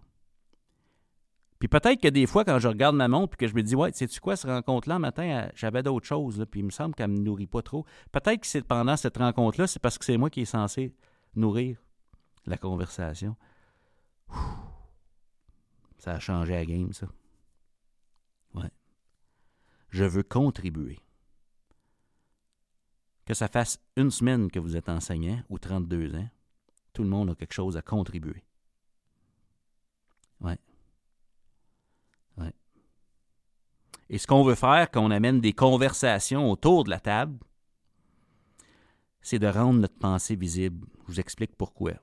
Puis 1.58 1.68
peut-être 1.68 2.00
que 2.00 2.08
des 2.08 2.26
fois, 2.26 2.44
quand 2.44 2.58
je 2.58 2.68
regarde 2.68 2.96
ma 2.96 3.08
montre 3.08 3.36
puis 3.36 3.46
que 3.46 3.50
je 3.50 3.54
me 3.54 3.62
dis, 3.62 3.74
ouais, 3.74 3.90
sais-tu 3.92 4.20
quoi, 4.20 4.36
cette 4.36 4.50
rencontre-là, 4.50 4.98
matin, 4.98 5.48
j'avais 5.54 5.82
d'autres 5.82 6.06
choses, 6.06 6.44
puis 6.50 6.60
il 6.60 6.66
me 6.66 6.70
semble 6.70 6.94
qu'elle 6.94 7.10
ne 7.10 7.18
me 7.18 7.22
nourrit 7.22 7.46
pas 7.46 7.62
trop. 7.62 7.86
Peut-être 8.12 8.40
que 8.40 8.46
c'est 8.46 8.62
pendant 8.62 8.96
cette 8.96 9.16
rencontre-là, 9.16 9.66
c'est 9.66 9.80
parce 9.80 9.96
que 9.96 10.04
c'est 10.04 10.18
moi 10.18 10.28
qui 10.28 10.42
est 10.42 10.46
censé 10.46 10.94
nourrir 11.34 11.82
la 12.44 12.58
conversation. 12.58 13.36
Ça 15.98 16.12
a 16.12 16.18
changé 16.18 16.52
la 16.52 16.66
game, 16.66 16.92
ça. 16.92 17.06
Ouais. 18.54 18.70
Je 19.88 20.04
veux 20.04 20.22
contribuer. 20.22 20.98
Que 23.26 23.34
ça 23.34 23.48
fasse 23.48 23.78
une 23.96 24.10
semaine 24.10 24.50
que 24.50 24.60
vous 24.60 24.76
êtes 24.76 24.88
enseignant 24.88 25.42
ou 25.48 25.58
32 25.58 26.14
ans, 26.14 26.28
tout 26.92 27.02
le 27.02 27.08
monde 27.08 27.30
a 27.30 27.34
quelque 27.34 27.52
chose 27.52 27.76
à 27.76 27.82
contribuer. 27.82 28.44
Ouais. 30.40 30.58
Ouais. 32.38 32.52
Et 34.08 34.18
ce 34.18 34.26
qu'on 34.26 34.44
veut 34.44 34.54
faire 34.54 34.90
quand 34.90 35.04
on 35.04 35.10
amène 35.10 35.40
des 35.40 35.52
conversations 35.52 36.50
autour 36.50 36.84
de 36.84 36.90
la 36.90 37.00
table, 37.00 37.38
c'est 39.20 39.40
de 39.40 39.48
rendre 39.48 39.80
notre 39.80 39.98
pensée 39.98 40.36
visible. 40.36 40.86
Je 41.00 41.12
vous 41.12 41.20
explique 41.20 41.56
pourquoi. 41.56 41.94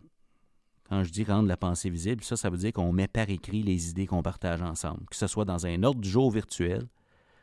Quand 0.90 1.04
je 1.04 1.12
dis 1.12 1.24
rendre 1.24 1.48
la 1.48 1.56
pensée 1.56 1.90
visible, 1.90 2.22
ça, 2.22 2.36
ça 2.36 2.50
veut 2.50 2.58
dire 2.58 2.74
qu'on 2.74 2.92
met 2.92 3.08
par 3.08 3.30
écrit 3.30 3.64
les 3.64 3.90
idées 3.90 4.06
qu'on 4.06 4.22
partage 4.22 4.62
ensemble, 4.62 5.06
que 5.10 5.16
ce 5.16 5.28
soit 5.28 5.46
dans 5.46 5.66
un 5.66 5.84
ordre 5.84 6.02
du 6.02 6.10
jour 6.10 6.30
virtuel, 6.30 6.90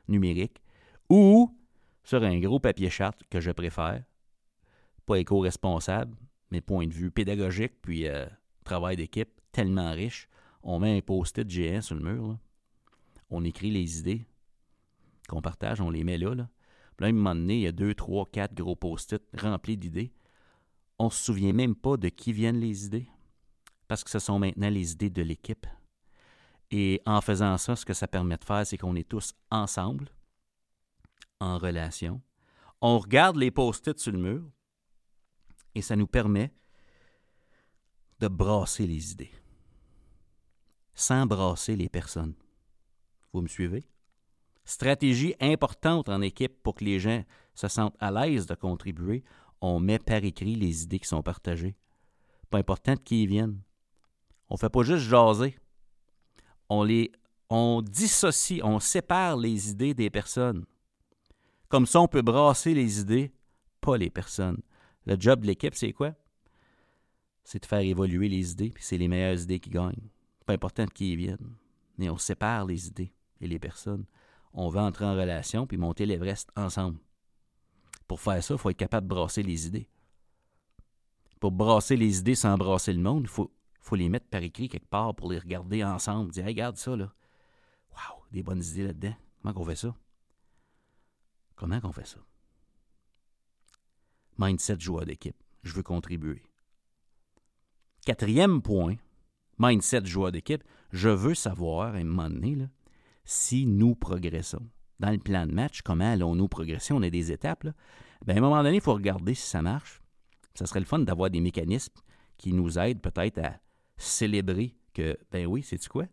numérique, 0.07 0.61
ou 1.09 1.57
sur 2.11 2.25
un 2.25 2.41
gros 2.41 2.59
papier 2.59 2.91
charte 2.91 3.23
que 3.31 3.39
je 3.39 3.53
préfère, 3.53 4.03
pas 5.07 5.21
éco-responsable, 5.21 6.17
mais 6.51 6.61
point 6.61 6.89
de 6.89 6.93
vue 6.93 7.13
pédagogique, 7.13 7.75
puis 7.83 8.09
euh, 8.09 8.27
travail 8.65 8.97
d'équipe 8.97 9.31
tellement 9.53 9.93
riche. 9.93 10.29
On 10.65 10.81
met 10.81 10.97
un 10.97 11.03
post-it 11.03 11.49
géant 11.49 11.81
sur 11.81 11.95
le 11.95 12.03
mur, 12.03 12.37
on 13.31 13.45
écrit 13.45 13.71
les 13.71 14.01
idées 14.01 14.27
qu'on 15.29 15.41
partage, 15.41 15.81
on 15.81 15.89
les 15.89 16.03
met 16.03 16.19
là. 16.19 16.35
là. 16.35 16.49
Puis 16.97 17.05
là, 17.05 17.07
à 17.07 17.11
un 17.11 17.13
moment 17.13 17.37
donné, 17.37 17.59
il 17.59 17.61
y 17.61 17.69
a 17.69 17.73
deux, 17.73 17.95
trois, 17.95 18.27
quatre 18.27 18.57
gros 18.57 18.75
post-it 18.75 19.23
remplis 19.39 19.77
d'idées. 19.77 20.13
On 20.99 21.05
ne 21.05 21.11
se 21.11 21.23
souvient 21.23 21.53
même 21.53 21.77
pas 21.77 21.97
de 21.97 22.09
qui 22.09 22.33
viennent 22.33 22.59
les 22.59 22.87
idées, 22.87 23.07
parce 23.87 24.03
que 24.03 24.11
ce 24.11 24.19
sont 24.19 24.41
maintenant 24.41 24.69
les 24.69 24.91
idées 24.91 25.11
de 25.11 25.23
l'équipe. 25.23 25.65
Et 26.73 27.03
en 27.07 27.21
faisant 27.21 27.57
ça, 27.57 27.77
ce 27.77 27.85
que 27.85 27.95
ça 27.95 28.09
permet 28.09 28.37
de 28.37 28.45
faire, 28.45 28.67
c'est 28.67 28.79
qu'on 28.79 28.97
est 28.97 29.09
tous 29.09 29.33
ensemble, 29.53 30.11
en 31.41 31.59
relation. 31.59 32.21
On 32.81 32.99
regarde 32.99 33.37
les 33.37 33.51
post-it 33.51 33.99
sur 33.99 34.13
le 34.13 34.19
mur 34.19 34.43
et 35.75 35.83
ça 35.83 35.97
nous 35.97 36.07
permet 36.07 36.53
de 38.19 38.29
brasser 38.29 38.87
les 38.87 39.13
idées 39.13 39.33
sans 41.01 41.25
brasser 41.25 41.77
les 41.77 41.89
personnes. 41.89 42.35
Vous 43.33 43.41
me 43.41 43.49
suivez? 43.49 43.89
Stratégie 44.65 45.35
importante 45.41 46.11
en 46.11 46.21
équipe 46.21 46.63
pour 46.63 46.75
que 46.75 46.85
les 46.85 47.01
gens 47.01 47.25
se 47.55 47.69
sentent 47.69 47.97
à 47.99 48.11
l'aise 48.11 48.47
de 48.47 48.55
contribuer. 48.55 49.25
On 49.63 49.81
met 49.81 49.99
par 49.99 50.23
écrit 50.23 50.55
les 50.55 50.83
idées 50.83 50.99
qui 50.99 51.09
sont 51.09 51.23
partagées. 51.23 51.75
Pas 52.51 52.59
important 52.59 52.95
de 52.95 53.01
qui 53.01 53.23
ils 53.23 53.29
viennent. 53.29 53.61
On 54.49 54.55
ne 54.55 54.59
fait 54.59 54.69
pas 54.69 54.83
juste 54.83 55.09
jaser. 55.09 55.57
On 56.69 56.83
les 56.83 57.11
on 57.53 57.83
dissocie, 57.83 58.61
on 58.63 58.79
sépare 58.79 59.37
les 59.37 59.71
idées 59.71 59.95
des 59.95 60.09
personnes. 60.09 60.65
Comme 61.71 61.87
ça, 61.87 62.01
on 62.01 62.09
peut 62.09 62.21
brasser 62.21 62.75
les 62.75 63.01
idées, 63.01 63.33
pas 63.81 63.97
les 63.97 64.11
personnes. 64.11 64.61
Le 65.07 65.17
job 65.19 65.41
de 65.41 65.47
l'équipe, 65.47 65.75
c'est 65.77 65.93
quoi? 65.93 66.15
C'est 67.45 67.63
de 67.63 67.67
faire 67.67 67.79
évoluer 67.79 68.29
les 68.29 68.51
idées, 68.51 68.71
puis 68.71 68.83
c'est 68.83 68.99
les 68.99 69.07
meilleures 69.07 69.41
idées 69.41 69.61
qui 69.61 69.71
gagnent. 69.71 70.11
Pas 70.47 70.55
important 70.55 70.85
de 70.85 70.91
qui 70.91 71.13
ils 71.13 71.17
viennent. 71.17 71.55
Mais 71.97 72.11
on 72.11 72.19
sépare 72.19 72.67
les 72.67 72.89
idées 72.89 73.13
et 73.41 73.47
les 73.47 73.61
personnes. 73.61 74.05
On 74.53 74.69
va 74.69 74.83
entrer 74.83 75.05
en 75.05 75.15
relation 75.15 75.65
puis 75.65 75.77
monter 75.77 76.07
l'Everest 76.07 76.51
ensemble. 76.57 76.99
Pour 78.09 78.21
faire 78.21 78.43
ça, 78.43 78.55
il 78.55 78.59
faut 78.59 78.71
être 78.71 78.77
capable 78.77 79.07
de 79.07 79.15
brasser 79.15 79.45
les 79.45 79.69
idées. 79.69 79.89
Pour 81.39 81.53
brasser 81.53 81.97
les 81.97 82.19
idées 82.19 82.35
sans 82.35 82.59
brasser 82.59 82.93
le 82.93 83.01
monde, 83.01 83.23
il 83.23 83.29
faut, 83.29 83.55
faut 83.81 83.95
les 83.95 84.09
mettre 84.09 84.27
par 84.27 84.43
écrit 84.43 84.69
quelque 84.69 84.89
part 84.89 85.15
pour 85.15 85.31
les 85.31 85.39
regarder 85.39 85.85
ensemble. 85.85 86.33
Dire, 86.33 86.47
regarde 86.47 86.77
ça, 86.77 86.97
là. 86.97 87.13
Waouh, 87.93 88.25
des 88.33 88.43
bonnes 88.43 88.63
idées 88.63 88.89
là-dedans. 88.89 89.15
Comment 89.41 89.55
on 89.61 89.65
fait 89.65 89.77
ça? 89.77 89.95
Comment 91.61 91.79
on 91.85 91.93
fait 91.93 92.07
ça? 92.07 92.17
Mindset 94.39 94.81
joueur 94.81 95.05
d'équipe. 95.05 95.37
Je 95.63 95.75
veux 95.75 95.83
contribuer. 95.83 96.43
Quatrième 98.07 98.63
point, 98.63 98.97
mindset 99.59 100.07
joueur 100.07 100.33
d'équipe. 100.33 100.65
Je 100.91 101.11
veux 101.11 101.35
savoir, 101.35 101.95
à 101.95 101.99
un 101.99 102.05
moment 102.05 102.31
donné, 102.31 102.67
si 103.25 103.67
nous 103.67 103.95
progressons. 103.95 104.71
Dans 105.01 105.11
le 105.11 105.19
plan 105.19 105.47
de 105.47 105.53
match, 105.53 105.83
comment 105.83 106.11
allons-nous 106.11 106.49
progresser? 106.49 106.95
On 106.95 107.03
a 107.03 107.11
des 107.11 107.31
étapes. 107.31 107.67
Ben, 108.25 108.37
à 108.37 108.39
un 108.39 108.41
moment 108.41 108.63
donné, 108.63 108.77
il 108.77 108.83
faut 108.83 108.95
regarder 108.95 109.35
si 109.35 109.47
ça 109.47 109.61
marche. 109.61 110.01
Ça 110.55 110.65
serait 110.65 110.81
le 110.81 110.87
fun 110.87 111.01
d'avoir 111.01 111.29
des 111.29 111.43
mécanismes 111.43 111.93
qui 112.39 112.55
nous 112.55 112.79
aident 112.79 113.03
peut-être 113.03 113.37
à 113.37 113.61
célébrer 113.99 114.79
que, 114.95 115.15
ben 115.31 115.45
oui, 115.47 115.63
c'est-tu 115.63 115.91
quoi? 115.91 116.07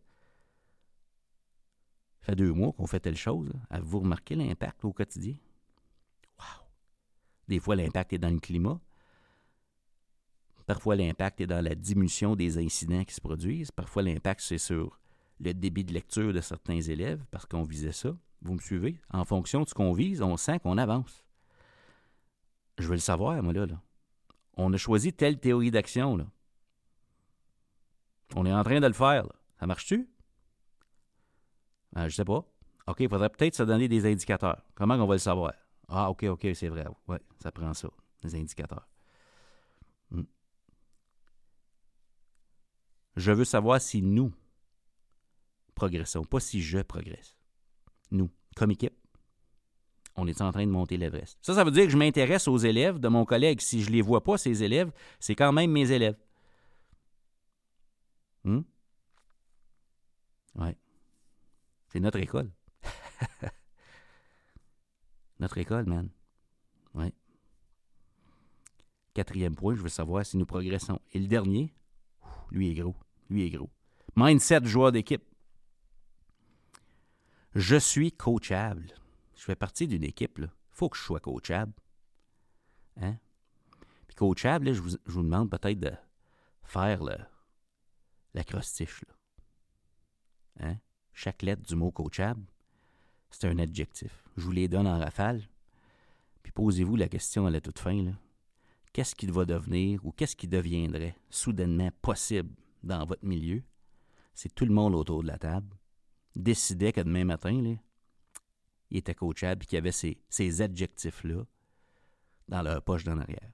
Ça 2.27 2.33
fait 2.33 2.35
deux 2.35 2.51
mois 2.51 2.73
qu'on 2.73 2.87
fait 2.87 2.99
telle 2.99 3.15
chose. 3.15 3.53
Avez-vous 3.69 3.99
remarqué 3.99 4.35
l'impact 4.35 4.83
au 4.83 4.91
quotidien? 4.91 5.35
Des 7.47 7.57
fois, 7.61 7.77
l'impact 7.77 8.11
est 8.11 8.17
dans 8.17 8.29
le 8.29 8.41
climat. 8.41 8.81
Parfois, 10.65 10.97
l'impact 10.97 11.39
est 11.39 11.47
dans 11.47 11.63
la 11.63 11.73
diminution 11.73 12.35
des 12.35 12.57
incidents 12.57 13.05
qui 13.05 13.13
se 13.13 13.21
produisent. 13.21 13.71
Parfois, 13.71 14.03
l'impact, 14.03 14.41
c'est 14.41 14.57
sur 14.57 14.99
le 15.39 15.53
débit 15.53 15.85
de 15.85 15.93
lecture 15.93 16.33
de 16.33 16.41
certains 16.41 16.81
élèves 16.81 17.23
parce 17.31 17.45
qu'on 17.45 17.63
visait 17.63 17.93
ça. 17.93 18.13
Vous 18.41 18.55
me 18.55 18.59
suivez? 18.59 18.99
En 19.09 19.23
fonction 19.23 19.61
de 19.61 19.69
ce 19.69 19.73
qu'on 19.73 19.93
vise, 19.93 20.21
on 20.21 20.35
sent 20.35 20.59
qu'on 20.59 20.77
avance. 20.77 21.23
Je 22.77 22.87
veux 22.87 22.95
le 22.95 22.99
savoir, 22.99 23.41
moi, 23.41 23.53
là. 23.53 23.67
là. 23.67 23.81
On 24.57 24.73
a 24.73 24.77
choisi 24.77 25.13
telle 25.13 25.39
théorie 25.39 25.71
d'action, 25.71 26.17
là. 26.17 26.27
On 28.35 28.45
est 28.45 28.51
en 28.51 28.63
train 28.65 28.81
de 28.81 28.87
le 28.87 28.91
faire, 28.91 29.23
là. 29.23 29.35
Ça 29.61 29.65
marche-tu? 29.65 30.09
Ben, 31.93 32.07
je 32.07 32.15
sais 32.15 32.25
pas. 32.25 32.45
OK, 32.87 32.97
il 32.99 33.09
faudrait 33.09 33.29
peut-être 33.29 33.55
se 33.55 33.63
donner 33.63 33.87
des 33.87 34.05
indicateurs. 34.05 34.61
Comment 34.75 34.95
on 34.95 35.05
va 35.05 35.15
le 35.15 35.19
savoir? 35.19 35.53
Ah, 35.89 36.09
OK, 36.09 36.23
OK, 36.23 36.47
c'est 36.53 36.69
vrai. 36.69 36.85
Oui, 37.07 37.17
ça 37.39 37.51
prend 37.51 37.73
ça, 37.73 37.89
les 38.23 38.35
indicateurs. 38.35 38.87
Hmm. 40.11 40.23
Je 43.15 43.31
veux 43.31 43.45
savoir 43.45 43.81
si 43.81 44.01
nous 44.01 44.33
progressons, 45.75 46.23
pas 46.23 46.39
si 46.39 46.61
je 46.61 46.79
progresse. 46.79 47.37
Nous, 48.11 48.29
comme 48.55 48.71
équipe, 48.71 48.95
on 50.15 50.27
est 50.27 50.41
en 50.41 50.51
train 50.51 50.65
de 50.65 50.71
monter 50.71 50.97
l'Everest. 50.97 51.37
Ça, 51.41 51.53
ça 51.53 51.63
veut 51.63 51.71
dire 51.71 51.85
que 51.85 51.91
je 51.91 51.97
m'intéresse 51.97 52.47
aux 52.47 52.57
élèves 52.57 52.99
de 52.99 53.07
mon 53.07 53.23
collègue. 53.23 53.61
Si 53.61 53.83
je 53.83 53.89
ne 53.89 53.95
les 53.95 54.01
vois 54.01 54.23
pas, 54.23 54.37
ces 54.37 54.63
élèves, 54.63 54.91
c'est 55.19 55.35
quand 55.35 55.51
même 55.53 55.71
mes 55.71 55.91
élèves. 55.91 56.17
Hmm? 58.43 58.61
Oui. 60.55 60.69
C'est 61.97 62.01
notre 62.01 62.19
école. 62.19 62.51
Notre 65.39 65.57
école, 65.57 65.87
man. 65.87 66.11
Oui. 66.93 67.11
Quatrième 69.15 69.55
point, 69.55 69.73
je 69.73 69.81
veux 69.81 69.89
savoir 69.89 70.23
si 70.23 70.37
nous 70.37 70.45
progressons. 70.45 71.01
Et 71.15 71.19
le 71.19 71.25
dernier, 71.25 71.73
lui 72.51 72.69
est 72.69 72.75
gros. 72.75 72.95
Lui 73.31 73.47
est 73.47 73.49
gros. 73.49 73.71
Mindset 74.15 74.65
joueur 74.65 74.91
d'équipe. 74.91 75.23
Je 77.55 77.77
suis 77.77 78.11
coachable. 78.11 78.93
Je 79.33 79.41
fais 79.41 79.55
partie 79.55 79.87
d'une 79.87 80.03
équipe. 80.03 80.37
Il 80.37 80.49
faut 80.69 80.89
que 80.89 80.97
je 80.97 81.01
sois 81.01 81.19
coachable. 81.19 81.73
Hein? 82.97 83.17
Puis 84.05 84.15
coachable, 84.15 84.71
je, 84.71 84.81
vous, 84.81 85.23
demande 85.23 85.49
peut-être 85.49 85.79
de 85.79 85.93
faire 86.61 87.01
l'acrostiche. 88.35 89.03
Hein? 90.59 90.77
Chaque 91.19 91.41
lettre 91.41 91.63
du 91.63 91.75
mot 91.75 91.89
coachable, 91.89 92.45
c'est 93.31 93.47
un 93.47 93.57
adjectif. 93.57 94.23
Je 94.37 94.43
vous 94.43 94.51
les 94.51 94.67
donne 94.67 94.85
en 94.85 94.99
rafale. 94.99 95.49
Puis 96.43 96.51
posez-vous 96.51 96.95
la 96.95 97.09
question 97.09 97.47
à 97.47 97.49
la 97.49 97.59
toute 97.59 97.79
fin. 97.79 98.13
Qu'est-ce 98.93 99.15
qui 99.15 99.25
va 99.25 99.43
devenir 99.43 100.05
ou 100.05 100.11
qu'est-ce 100.11 100.35
qui 100.35 100.47
deviendrait 100.47 101.15
soudainement 101.31 101.89
possible 102.03 102.53
dans 102.83 103.03
votre 103.03 103.25
milieu? 103.25 103.63
C'est 104.35 104.53
tout 104.53 104.67
le 104.67 104.71
monde 104.75 104.93
autour 104.93 105.23
de 105.23 105.27
la 105.29 105.39
table 105.39 105.75
décidait 106.35 106.93
que 106.93 107.01
demain 107.01 107.25
matin, 107.25 107.77
il 108.91 108.97
était 108.97 109.15
coachable 109.15 109.63
et 109.63 109.65
qu'il 109.65 109.79
avait 109.79 109.91
ces, 109.91 110.61
adjectifs-là 110.61 111.45
dans 112.47 112.61
leur 112.61 112.83
poche 112.83 113.05
d'en 113.05 113.17
arrière? 113.17 113.49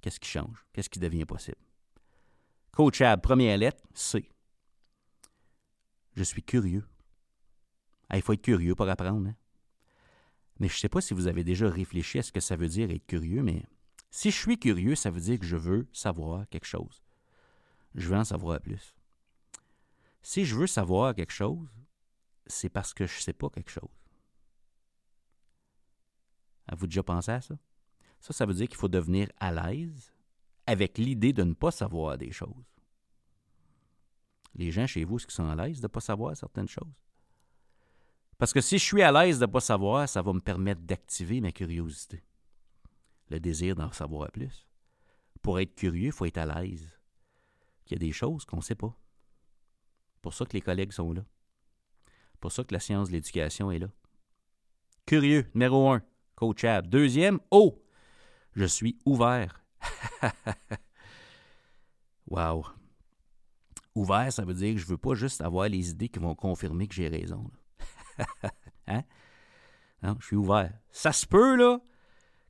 Qu'est-ce 0.00 0.18
qui 0.18 0.30
change? 0.30 0.64
Qu'est-ce 0.72 0.88
qui 0.88 1.00
devient 1.00 1.26
possible? 1.26 1.60
Coach 2.70 3.02
Ab, 3.02 3.20
première 3.20 3.58
lettre, 3.58 3.84
C. 3.92 4.31
Je 6.14 6.22
suis 6.22 6.42
curieux. 6.42 6.84
Ah, 8.08 8.16
il 8.16 8.22
faut 8.22 8.32
être 8.32 8.42
curieux 8.42 8.74
pour 8.74 8.88
apprendre. 8.88 9.28
Hein? 9.28 9.36
Mais 10.58 10.68
je 10.68 10.74
ne 10.74 10.78
sais 10.78 10.88
pas 10.88 11.00
si 11.00 11.14
vous 11.14 11.26
avez 11.26 11.44
déjà 11.44 11.68
réfléchi 11.68 12.18
à 12.18 12.22
ce 12.22 12.32
que 12.32 12.40
ça 12.40 12.56
veut 12.56 12.68
dire 12.68 12.90
être 12.90 13.06
curieux, 13.06 13.42
mais 13.42 13.64
si 14.10 14.30
je 14.30 14.36
suis 14.36 14.58
curieux, 14.58 14.94
ça 14.94 15.10
veut 15.10 15.20
dire 15.20 15.38
que 15.38 15.46
je 15.46 15.56
veux 15.56 15.88
savoir 15.92 16.48
quelque 16.50 16.66
chose. 16.66 17.02
Je 17.94 18.08
veux 18.08 18.16
en 18.16 18.24
savoir 18.24 18.60
plus. 18.60 18.94
Si 20.22 20.44
je 20.44 20.54
veux 20.54 20.66
savoir 20.66 21.14
quelque 21.14 21.32
chose, 21.32 21.68
c'est 22.46 22.68
parce 22.68 22.92
que 22.94 23.06
je 23.06 23.16
ne 23.16 23.20
sais 23.20 23.32
pas 23.32 23.48
quelque 23.48 23.70
chose. 23.70 23.88
Avez-vous 26.68 26.86
déjà 26.86 27.02
pensé 27.02 27.32
à 27.32 27.40
ça? 27.40 27.56
Ça, 28.20 28.32
ça 28.32 28.46
veut 28.46 28.54
dire 28.54 28.68
qu'il 28.68 28.76
faut 28.76 28.88
devenir 28.88 29.28
à 29.40 29.50
l'aise 29.50 30.12
avec 30.66 30.98
l'idée 30.98 31.32
de 31.32 31.42
ne 31.42 31.54
pas 31.54 31.70
savoir 31.70 32.16
des 32.18 32.30
choses. 32.30 32.71
Les 34.54 34.70
gens 34.70 34.86
chez 34.86 35.04
vous, 35.04 35.16
est-ce 35.16 35.26
qu'ils 35.26 35.34
sont 35.34 35.48
à 35.48 35.54
l'aise 35.54 35.80
de 35.80 35.84
ne 35.84 35.88
pas 35.88 36.00
savoir 36.00 36.36
certaines 36.36 36.68
choses? 36.68 36.92
Parce 38.38 38.52
que 38.52 38.60
si 38.60 38.78
je 38.78 38.84
suis 38.84 39.02
à 39.02 39.12
l'aise 39.12 39.38
de 39.38 39.46
ne 39.46 39.50
pas 39.50 39.60
savoir, 39.60 40.08
ça 40.08 40.20
va 40.20 40.32
me 40.32 40.40
permettre 40.40 40.82
d'activer 40.82 41.40
ma 41.40 41.52
curiosité, 41.52 42.22
le 43.30 43.40
désir 43.40 43.76
d'en 43.76 43.92
savoir 43.92 44.30
plus. 44.32 44.66
Pour 45.42 45.60
être 45.60 45.74
curieux, 45.74 46.06
il 46.06 46.12
faut 46.12 46.24
être 46.24 46.38
à 46.38 46.46
l'aise. 46.46 46.98
qu'il 47.84 47.96
y 47.96 48.00
a 48.00 48.06
des 48.06 48.12
choses 48.12 48.44
qu'on 48.44 48.58
ne 48.58 48.62
sait 48.62 48.74
pas. 48.74 48.94
Pour 50.20 50.34
ça 50.34 50.44
que 50.44 50.52
les 50.52 50.60
collègues 50.60 50.92
sont 50.92 51.12
là. 51.12 51.24
Pour 52.40 52.52
ça 52.52 52.64
que 52.64 52.74
la 52.74 52.80
science 52.80 53.08
de 53.08 53.14
l'éducation 53.14 53.70
est 53.70 53.78
là. 53.78 53.88
Curieux, 55.06 55.50
numéro 55.54 55.90
un, 55.90 56.02
coachable. 56.34 56.88
Deuxième, 56.88 57.40
oh, 57.50 57.82
je 58.54 58.64
suis 58.64 58.98
ouvert. 59.04 59.64
wow. 62.26 62.66
Ouvert, 63.94 64.32
ça 64.32 64.44
veut 64.44 64.54
dire 64.54 64.74
que 64.74 64.80
je 64.80 64.86
ne 64.86 64.90
veux 64.90 64.98
pas 64.98 65.14
juste 65.14 65.40
avoir 65.40 65.68
les 65.68 65.90
idées 65.90 66.08
qui 66.08 66.18
vont 66.18 66.34
confirmer 66.34 66.88
que 66.88 66.94
j'ai 66.94 67.08
raison. 67.08 67.50
hein? 68.86 69.02
Non, 70.02 70.16
je 70.18 70.26
suis 70.26 70.36
ouvert. 70.36 70.72
Ça 70.90 71.12
se 71.12 71.26
peut, 71.26 71.56
là, 71.56 71.78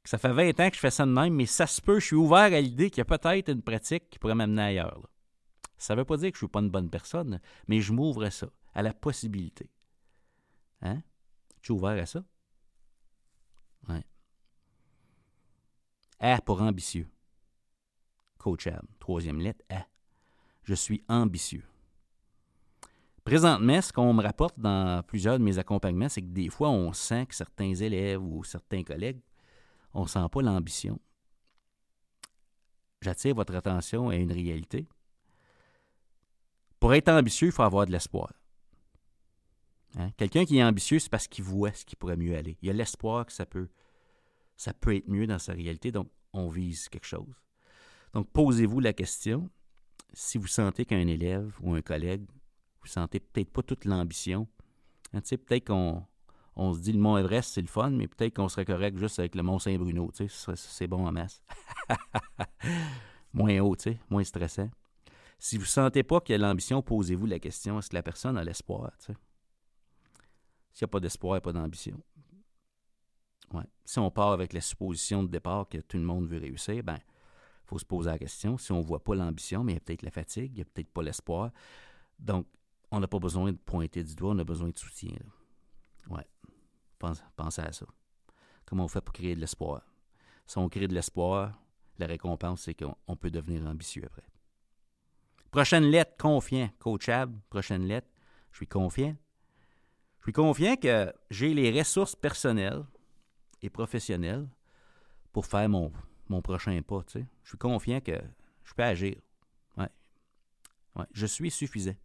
que 0.02 0.08
ça 0.08 0.18
fait 0.18 0.32
20 0.32 0.60
ans 0.60 0.68
que 0.68 0.76
je 0.76 0.80
fais 0.80 0.90
ça 0.90 1.06
de 1.06 1.10
même, 1.10 1.34
mais 1.34 1.46
ça 1.46 1.66
se 1.66 1.80
peut, 1.80 2.00
je 2.00 2.06
suis 2.06 2.16
ouvert 2.16 2.52
à 2.52 2.60
l'idée 2.60 2.90
qu'il 2.90 2.98
y 2.98 3.02
a 3.02 3.04
peut-être 3.04 3.48
une 3.50 3.62
pratique 3.62 4.08
qui 4.10 4.18
pourrait 4.18 4.34
m'amener 4.34 4.62
ailleurs. 4.62 5.08
Ça 5.78 5.94
ne 5.94 6.00
veut 6.00 6.04
pas 6.04 6.16
dire 6.16 6.30
que 6.30 6.38
je 6.38 6.44
ne 6.44 6.48
suis 6.48 6.52
pas 6.52 6.60
une 6.60 6.70
bonne 6.70 6.90
personne, 6.90 7.40
mais 7.66 7.80
je 7.80 7.92
m'ouvre 7.92 8.24
à 8.24 8.30
ça, 8.30 8.48
à 8.72 8.82
la 8.82 8.94
possibilité. 8.94 9.68
Hein? 10.80 11.02
Tu 11.60 11.72
es 11.72 11.74
ouvert 11.74 12.00
à 12.00 12.06
ça? 12.06 12.24
Ouais. 13.88 14.04
A 16.20 16.40
pour 16.40 16.62
ambitieux. 16.62 17.08
Coachable. 18.38 18.88
Troisième 18.98 19.40
lettre, 19.40 19.64
A. 19.70 19.86
Je 20.64 20.74
suis 20.74 21.02
ambitieux. 21.08 21.64
Présentement, 23.24 23.80
ce 23.80 23.92
qu'on 23.92 24.12
me 24.12 24.22
rapporte 24.22 24.58
dans 24.58 25.02
plusieurs 25.04 25.38
de 25.38 25.44
mes 25.44 25.58
accompagnements, 25.58 26.08
c'est 26.08 26.22
que 26.22 26.26
des 26.32 26.48
fois, 26.48 26.70
on 26.70 26.92
sent 26.92 27.26
que 27.26 27.34
certains 27.34 27.74
élèves 27.74 28.22
ou 28.22 28.42
certains 28.42 28.82
collègues, 28.82 29.20
on 29.94 30.02
ne 30.02 30.08
sent 30.08 30.26
pas 30.30 30.42
l'ambition. 30.42 31.00
J'attire 33.00 33.34
votre 33.34 33.54
attention 33.54 34.08
à 34.08 34.16
une 34.16 34.32
réalité. 34.32 34.86
Pour 36.80 36.94
être 36.94 37.08
ambitieux, 37.08 37.48
il 37.48 37.52
faut 37.52 37.62
avoir 37.62 37.86
de 37.86 37.92
l'espoir. 37.92 38.32
Hein? 39.98 40.10
Quelqu'un 40.16 40.44
qui 40.44 40.58
est 40.58 40.64
ambitieux, 40.64 40.98
c'est 40.98 41.10
parce 41.10 41.28
qu'il 41.28 41.44
voit 41.44 41.72
ce 41.72 41.84
qui 41.84 41.96
pourrait 41.96 42.16
mieux 42.16 42.36
aller. 42.36 42.56
Il 42.62 42.70
a 42.70 42.72
l'espoir 42.72 43.26
que 43.26 43.32
ça 43.32 43.46
peut, 43.46 43.68
ça 44.56 44.72
peut 44.72 44.96
être 44.96 45.08
mieux 45.08 45.26
dans 45.26 45.38
sa 45.38 45.52
réalité, 45.52 45.92
donc 45.92 46.08
on 46.32 46.48
vise 46.48 46.88
quelque 46.88 47.06
chose. 47.06 47.34
Donc 48.14 48.28
posez-vous 48.30 48.80
la 48.80 48.92
question, 48.92 49.48
si 50.12 50.38
vous 50.38 50.46
sentez 50.46 50.84
qu'un 50.84 51.06
élève 51.06 51.54
ou 51.60 51.74
un 51.74 51.82
collègue, 51.82 52.24
vous 52.80 52.88
sentez 52.88 53.20
peut-être 53.20 53.50
pas 53.50 53.62
toute 53.62 53.84
l'ambition, 53.84 54.48
hein, 55.12 55.20
peut-être 55.20 55.66
qu'on 55.66 56.04
on 56.54 56.74
se 56.74 56.80
dit 56.80 56.92
le 56.92 56.98
Mont 56.98 57.16
Everest, 57.16 57.54
c'est 57.54 57.62
le 57.62 57.68
fun, 57.68 57.90
mais 57.90 58.08
peut-être 58.08 58.36
qu'on 58.36 58.48
serait 58.48 58.64
correct 58.64 58.98
juste 58.98 59.18
avec 59.18 59.34
le 59.34 59.42
Mont 59.42 59.58
Saint-Bruno, 59.58 60.10
c'est 60.54 60.86
bon 60.86 61.06
en 61.06 61.12
masse. 61.12 61.42
moins 63.32 63.58
haut, 63.60 63.76
moins 64.10 64.24
stressant. 64.24 64.70
Si 65.38 65.56
vous 65.56 65.64
ne 65.64 65.68
sentez 65.68 66.02
pas 66.02 66.20
qu'il 66.20 66.34
y 66.34 66.36
a 66.36 66.38
l'ambition, 66.38 66.82
posez-vous 66.82 67.26
la 67.26 67.38
question 67.38 67.78
est-ce 67.78 67.88
que 67.88 67.94
la 67.94 68.02
personne 68.02 68.36
a 68.36 68.44
l'espoir 68.44 68.92
S'il 68.98 69.14
n'y 70.80 70.84
a 70.84 70.88
pas 70.88 71.00
d'espoir, 71.00 71.40
pas 71.40 71.52
d'ambition. 71.52 71.98
Ouais. 73.52 73.64
Si 73.84 73.98
on 73.98 74.10
part 74.10 74.32
avec 74.32 74.52
la 74.52 74.60
supposition 74.60 75.22
de 75.22 75.28
départ 75.28 75.68
que 75.68 75.78
tout 75.78 75.96
le 75.96 76.04
monde 76.04 76.26
veut 76.26 76.38
réussir, 76.38 76.82
ben 76.84 76.98
faut 77.72 77.78
se 77.78 77.84
poser 77.84 78.10
la 78.10 78.18
question. 78.18 78.58
Si 78.58 78.70
on 78.70 78.78
ne 78.78 78.84
voit 78.84 79.02
pas 79.02 79.14
l'ambition, 79.14 79.64
mais 79.64 79.72
il 79.72 79.76
y 79.76 79.78
a 79.78 79.80
peut-être 79.80 80.02
la 80.02 80.10
fatigue, 80.10 80.52
il 80.52 80.56
n'y 80.56 80.60
a 80.60 80.64
peut-être 80.64 80.92
pas 80.92 81.02
l'espoir. 81.02 81.50
Donc, 82.18 82.46
on 82.90 83.00
n'a 83.00 83.08
pas 83.08 83.18
besoin 83.18 83.50
de 83.50 83.56
pointer 83.56 84.04
du 84.04 84.14
doigt, 84.14 84.32
on 84.32 84.38
a 84.38 84.44
besoin 84.44 84.68
de 84.68 84.78
soutien. 84.78 85.16
Ouais. 86.10 86.26
pensez 86.98 87.62
à 87.62 87.72
ça. 87.72 87.86
Comment 88.66 88.84
on 88.84 88.88
fait 88.88 89.00
pour 89.00 89.14
créer 89.14 89.34
de 89.34 89.40
l'espoir? 89.40 89.82
Si 90.46 90.58
on 90.58 90.68
crée 90.68 90.86
de 90.86 90.94
l'espoir, 90.94 91.58
la 91.98 92.06
récompense, 92.06 92.62
c'est 92.62 92.74
qu'on 92.74 93.16
peut 93.16 93.30
devenir 93.30 93.66
ambitieux 93.66 94.04
après. 94.04 94.24
Prochaine 95.50 95.84
lettre, 95.84 96.16
confiant. 96.18 96.68
Coachable, 96.78 97.38
prochaine 97.48 97.86
lettre. 97.86 98.08
Je 98.50 98.58
suis 98.58 98.66
confiant. 98.66 99.16
Je 100.18 100.24
suis 100.24 100.32
confiant 100.32 100.76
que 100.76 101.12
j'ai 101.30 101.54
les 101.54 101.78
ressources 101.78 102.14
personnelles 102.14 102.84
et 103.62 103.70
professionnelles 103.70 104.46
pour 105.32 105.46
faire 105.46 105.68
mon, 105.68 105.90
mon 106.28 106.42
prochain 106.42 106.80
pas. 106.82 107.04
Je 107.14 107.20
suis 107.44 107.58
confiant 107.58 108.00
que 108.00 108.20
je 108.64 108.74
peux 108.74 108.82
agir. 108.82 109.16
Ouais. 109.76 109.88
Ouais. 110.96 111.06
Je 111.12 111.26
suis 111.26 111.50
suffisant 111.50 111.96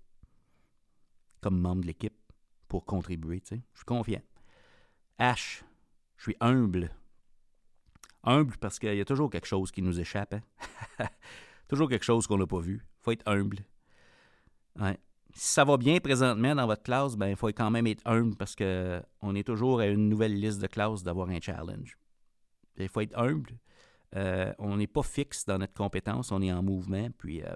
comme 1.41 1.59
membre 1.59 1.81
de 1.81 1.87
l'équipe 1.87 2.17
pour 2.67 2.85
contribuer. 2.85 3.41
Je 3.49 3.55
suis 3.55 3.85
confiant. 3.85 4.21
H, 5.19 5.63
je 6.17 6.23
suis 6.23 6.37
humble. 6.39 6.91
Humble 8.23 8.57
parce 8.57 8.79
qu'il 8.79 8.95
y 8.95 9.01
a 9.01 9.05
toujours 9.05 9.29
quelque 9.29 9.47
chose 9.47 9.71
qui 9.71 9.81
nous 9.81 9.99
échappe. 9.99 10.33
Hein. 10.33 11.07
toujours 11.67 11.89
quelque 11.89 12.05
chose 12.05 12.27
qu'on 12.27 12.37
n'a 12.37 12.47
pas 12.47 12.59
vu 12.59 12.83
faut 13.07 13.11
être 13.11 13.27
humble. 13.27 13.59
Si 15.33 15.53
ça 15.53 15.63
va 15.63 15.77
bien 15.77 15.99
présentement 15.99 16.55
dans 16.55 16.67
votre 16.67 16.83
classe, 16.83 17.15
ben, 17.15 17.27
il 17.27 17.35
faut 17.37 17.47
quand 17.47 17.71
même 17.71 17.87
être 17.87 18.05
humble 18.05 18.35
parce 18.35 18.55
qu'on 18.55 19.35
est 19.35 19.45
toujours 19.45 19.79
à 19.79 19.87
une 19.87 20.09
nouvelle 20.09 20.37
liste 20.37 20.59
de 20.59 20.67
classes 20.67 21.03
d'avoir 21.03 21.29
un 21.29 21.39
challenge. 21.39 21.97
Il 22.77 22.89
faut 22.89 23.01
être 23.01 23.17
humble. 23.17 23.51
Euh, 24.15 24.53
on 24.57 24.77
n'est 24.77 24.87
pas 24.87 25.03
fixe 25.03 25.45
dans 25.45 25.57
notre 25.57 25.73
compétence, 25.73 26.31
on 26.31 26.41
est 26.41 26.51
en 26.51 26.63
mouvement, 26.63 27.09
puis 27.17 27.43
euh, 27.43 27.55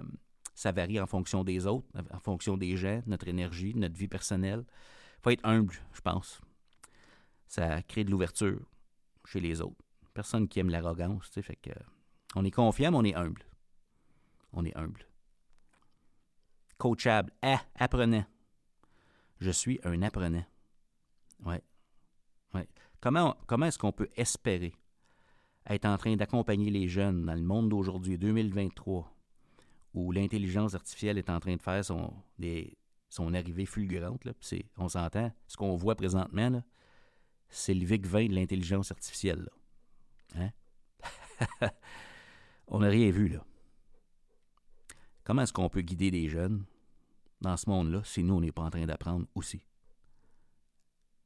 ça 0.54 0.70
varie 0.72 1.00
en 1.00 1.06
fonction 1.06 1.44
des 1.44 1.66
autres, 1.66 1.88
en 2.12 2.20
fonction 2.20 2.56
des 2.56 2.76
gens, 2.76 3.02
notre 3.06 3.28
énergie, 3.28 3.74
notre 3.74 3.96
vie 3.96 4.08
personnelle. 4.08 4.64
Il 4.66 5.22
faut 5.22 5.30
être 5.30 5.46
humble, 5.46 5.74
je 5.92 6.00
pense. 6.00 6.40
Ça 7.46 7.82
crée 7.82 8.04
de 8.04 8.10
l'ouverture 8.10 8.60
chez 9.24 9.40
les 9.40 9.60
autres. 9.60 9.82
Personne 10.14 10.46
qui 10.46 10.60
aime 10.60 10.68
l'arrogance, 10.68 11.30
tu 11.30 11.34
sais, 11.34 11.42
fait 11.42 11.56
que 11.56 11.70
on 12.34 12.44
est 12.44 12.50
confiant, 12.50 12.90
mais 12.90 12.98
on 12.98 13.04
est 13.04 13.14
humble. 13.14 13.44
On 14.52 14.64
est 14.64 14.76
humble 14.76 15.06
coachable. 16.82 17.32
Ah, 17.42 17.62
apprenant. 17.78 18.24
Je 19.38 19.52
suis 19.52 19.78
un 19.84 20.02
apprenant. 20.02 20.44
Ouais. 21.44 21.62
ouais. 22.54 22.68
Comment, 23.00 23.36
comment 23.46 23.66
est-ce 23.66 23.78
qu'on 23.78 23.92
peut 23.92 24.08
espérer 24.16 24.74
être 25.66 25.84
en 25.84 25.96
train 25.96 26.16
d'accompagner 26.16 26.70
les 26.70 26.88
jeunes 26.88 27.24
dans 27.24 27.34
le 27.34 27.42
monde 27.42 27.68
d'aujourd'hui, 27.68 28.18
2023, 28.18 29.12
où 29.94 30.12
l'intelligence 30.12 30.74
artificielle 30.74 31.18
est 31.18 31.30
en 31.30 31.40
train 31.40 31.56
de 31.56 31.60
faire 31.60 31.84
son, 31.84 33.34
arrivée 33.34 33.66
fulgurante? 33.66 34.24
Là, 34.24 34.32
on 34.78 34.88
s'entend, 34.88 35.32
ce 35.46 35.56
qu'on 35.56 35.76
voit 35.76 35.94
présentement, 35.94 36.62
c'est 37.48 37.74
le 37.74 37.84
VIC-20 37.84 38.28
de 38.28 38.34
l'intelligence 38.34 38.90
artificielle. 38.90 39.48
Hein? 40.36 40.50
on 42.68 42.80
n'a 42.80 42.88
rien 42.88 43.10
vu, 43.10 43.28
là. 43.28 43.44
Comment 45.24 45.42
est-ce 45.42 45.52
qu'on 45.52 45.68
peut 45.68 45.82
guider 45.82 46.10
des 46.10 46.28
jeunes 46.28 46.64
dans 47.40 47.56
ce 47.56 47.68
monde-là 47.70 48.02
si 48.04 48.24
nous, 48.24 48.34
on 48.34 48.40
n'est 48.40 48.52
pas 48.52 48.62
en 48.62 48.70
train 48.70 48.86
d'apprendre 48.86 49.26
aussi? 49.34 49.62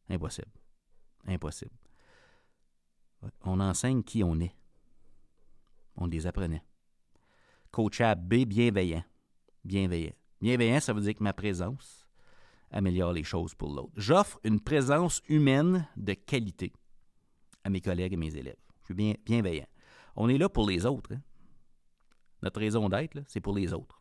Impossible. 0.09 0.53
Impossible. 1.27 1.86
On 3.45 3.61
enseigne 3.61 4.03
qui 4.03 4.23
on 4.23 4.39
est. 4.41 4.55
On 5.97 6.07
les 6.07 6.27
apprenait. 6.27 6.63
Coachable 7.71 8.23
B, 8.23 8.47
bienveillant. 8.47 9.05
Bienveillant. 9.65 10.13
Bienveillant, 10.41 10.81
ça 10.81 10.93
veut 10.93 11.01
dire 11.01 11.15
que 11.15 11.23
ma 11.23 11.33
présence 11.33 12.07
améliore 12.71 13.13
les 13.13 13.25
choses 13.25 13.55
pour 13.55 13.75
l'autre. 13.75 13.93
J'offre 13.97 14.39
une 14.45 14.61
présence 14.61 15.23
humaine 15.29 15.89
de 15.97 16.15
qualité 16.15 16.73
à 17.65 17.71
mes 17.71 17.81
collègues 17.81 18.13
et 18.13 18.17
mes 18.17 18.37
élèves. 18.37 18.57
Je 18.81 18.87
suis 18.87 18.95
bien, 18.95 19.15
bienveillant. 19.25 19.67
On 20.15 20.29
est 20.29 20.39
là 20.39 20.49
pour 20.49 20.69
les 20.69 20.87
autres. 20.87 21.15
Hein? 21.15 21.21
Notre 22.43 22.61
raison 22.61 22.89
d'être, 22.89 23.23
c'est 23.27 23.41
pour 23.41 23.55
les 23.55 23.73
autres. 23.73 24.01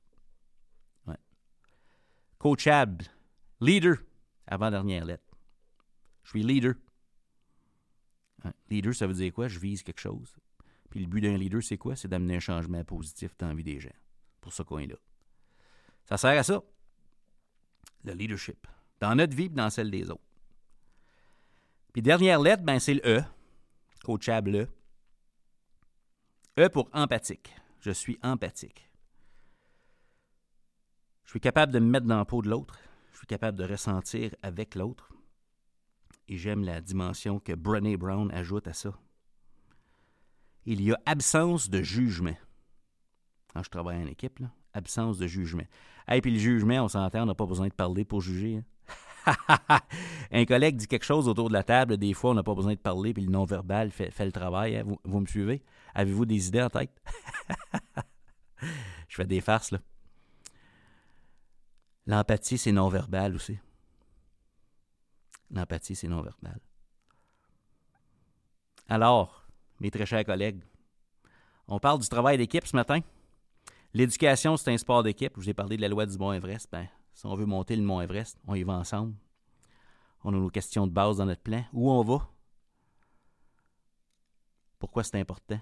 Ouais. 1.07 1.17
Coachable, 2.37 3.05
leader, 3.59 3.97
avant-dernière 4.47 5.05
lettre. 5.05 5.23
Je 6.23 6.29
suis 6.29 6.43
leader. 6.43 6.75
Leader, 8.69 8.93
ça 8.93 9.07
veut 9.07 9.13
dire 9.13 9.33
quoi? 9.33 9.47
Je 9.47 9.59
vise 9.59 9.83
quelque 9.83 9.99
chose. 9.99 10.35
Puis 10.89 10.99
le 10.99 11.07
but 11.07 11.21
d'un 11.21 11.37
leader, 11.37 11.61
c'est 11.61 11.77
quoi? 11.77 11.95
C'est 11.95 12.07
d'amener 12.07 12.37
un 12.37 12.39
changement 12.39 12.83
positif 12.83 13.35
dans 13.37 13.47
la 13.47 13.55
vie 13.55 13.63
des 13.63 13.79
gens. 13.79 13.95
Pour 14.41 14.53
ce 14.53 14.63
coin-là. 14.63 14.95
Ça 16.05 16.17
sert 16.17 16.39
à 16.39 16.43
ça. 16.43 16.63
Le 18.03 18.13
leadership. 18.13 18.67
Dans 18.99 19.15
notre 19.15 19.35
vie 19.35 19.45
et 19.45 19.49
dans 19.49 19.69
celle 19.69 19.91
des 19.91 20.09
autres. 20.09 20.21
Puis 21.91 22.01
dernière 22.01 22.39
lettre, 22.39 22.63
ben, 22.63 22.79
c'est 22.79 22.93
le 22.93 23.01
E. 23.05 23.23
Coachable 24.03 24.55
E. 24.55 24.67
E 26.59 26.69
pour 26.69 26.89
empathique. 26.93 27.55
Je 27.79 27.91
suis 27.91 28.19
empathique. 28.21 28.89
Je 31.25 31.31
suis 31.31 31.39
capable 31.39 31.71
de 31.71 31.79
me 31.79 31.89
mettre 31.89 32.05
dans 32.05 32.17
la 32.17 32.25
peau 32.25 32.41
de 32.41 32.49
l'autre. 32.49 32.77
Je 33.11 33.17
suis 33.17 33.27
capable 33.27 33.57
de 33.57 33.63
ressentir 33.63 34.35
avec 34.41 34.75
l'autre. 34.75 35.09
Et 36.27 36.37
j'aime 36.37 36.63
la 36.63 36.81
dimension 36.81 37.39
que 37.39 37.53
Brené 37.53 37.97
Brown 37.97 38.31
ajoute 38.31 38.67
à 38.67 38.73
ça. 38.73 38.93
Il 40.65 40.81
y 40.81 40.91
a 40.91 40.99
absence 41.05 41.69
de 41.69 41.81
jugement. 41.83 42.35
Quand 43.53 43.63
je 43.63 43.69
travaille 43.69 44.01
en 44.01 44.07
équipe, 44.07 44.39
là, 44.39 44.51
absence 44.73 45.17
de 45.17 45.27
jugement. 45.27 45.65
Et 46.11 46.21
puis 46.21 46.31
le 46.31 46.39
jugement, 46.39 46.83
on 46.83 46.87
s'entend, 46.87 47.23
on 47.23 47.25
n'a 47.27 47.35
pas 47.35 47.45
besoin 47.45 47.67
de 47.67 47.73
parler 47.73 48.03
pour 48.03 48.21
juger. 48.21 48.57
Hein. 48.57 48.63
un 50.31 50.45
collègue 50.45 50.75
dit 50.75 50.87
quelque 50.87 51.05
chose 51.05 51.27
autour 51.27 51.47
de 51.49 51.53
la 51.53 51.63
table, 51.63 51.97
des 51.97 52.13
fois, 52.13 52.31
on 52.31 52.33
n'a 52.35 52.43
pas 52.43 52.53
besoin 52.53 52.73
de 52.73 52.79
parler, 52.79 53.13
puis 53.13 53.23
le 53.23 53.31
non-verbal 53.31 53.91
fait, 53.91 54.11
le 54.19 54.31
travail. 54.31 54.77
Hein. 54.77 54.83
Vous, 54.85 54.99
vous, 55.03 55.19
me 55.19 55.25
suivez? 55.25 55.63
Avez-vous 55.93 56.25
des 56.25 56.47
idées 56.47 56.61
en 56.61 56.69
tête? 56.69 56.91
je 59.07 59.15
fais 59.15 59.25
des 59.25 59.41
farces, 59.41 59.71
là. 59.71 59.79
L'empathie, 62.07 62.57
c'est 62.57 62.71
non-verbal 62.71 63.35
aussi. 63.35 63.57
L'empathie, 65.51 65.95
c'est 65.95 66.07
non-verbal. 66.07 66.59
Alors, 68.87 69.47
mes 69.79 69.91
très 69.91 70.05
chers 70.05 70.25
collègues, 70.25 70.63
on 71.67 71.79
parle 71.79 71.99
du 71.99 72.07
travail 72.07 72.37
d'équipe 72.37 72.65
ce 72.67 72.75
matin. 72.75 72.99
L'éducation, 73.93 74.57
c'est 74.57 74.71
un 74.71 74.77
sport 74.77 75.03
d'équipe. 75.03 75.33
Je 75.35 75.41
vous 75.41 75.49
ai 75.49 75.53
parlé 75.53 75.77
de 75.77 75.81
la 75.81 75.87
loi 75.87 76.05
du 76.05 76.17
Mont 76.17 76.33
Everest. 76.33 76.69
Ben, 76.71 76.87
si 77.13 77.25
on 77.25 77.33
veut 77.33 77.45
monter 77.45 77.75
le 77.75 77.81
Mont 77.81 78.01
Everest, 78.01 78.37
on 78.45 78.55
y 78.55 78.63
va 78.63 78.73
ensemble. 78.73 79.15
On 80.23 80.33
a 80.33 80.37
nos 80.37 80.49
questions 80.49 80.85
de 80.85 80.91
base 80.91 81.17
dans 81.17 81.25
notre 81.25 81.41
plan. 81.41 81.63
Où 81.71 81.89
on 81.89 82.03
va? 82.03 82.27
Pourquoi 84.79 85.03
c'est 85.03 85.19
important? 85.19 85.59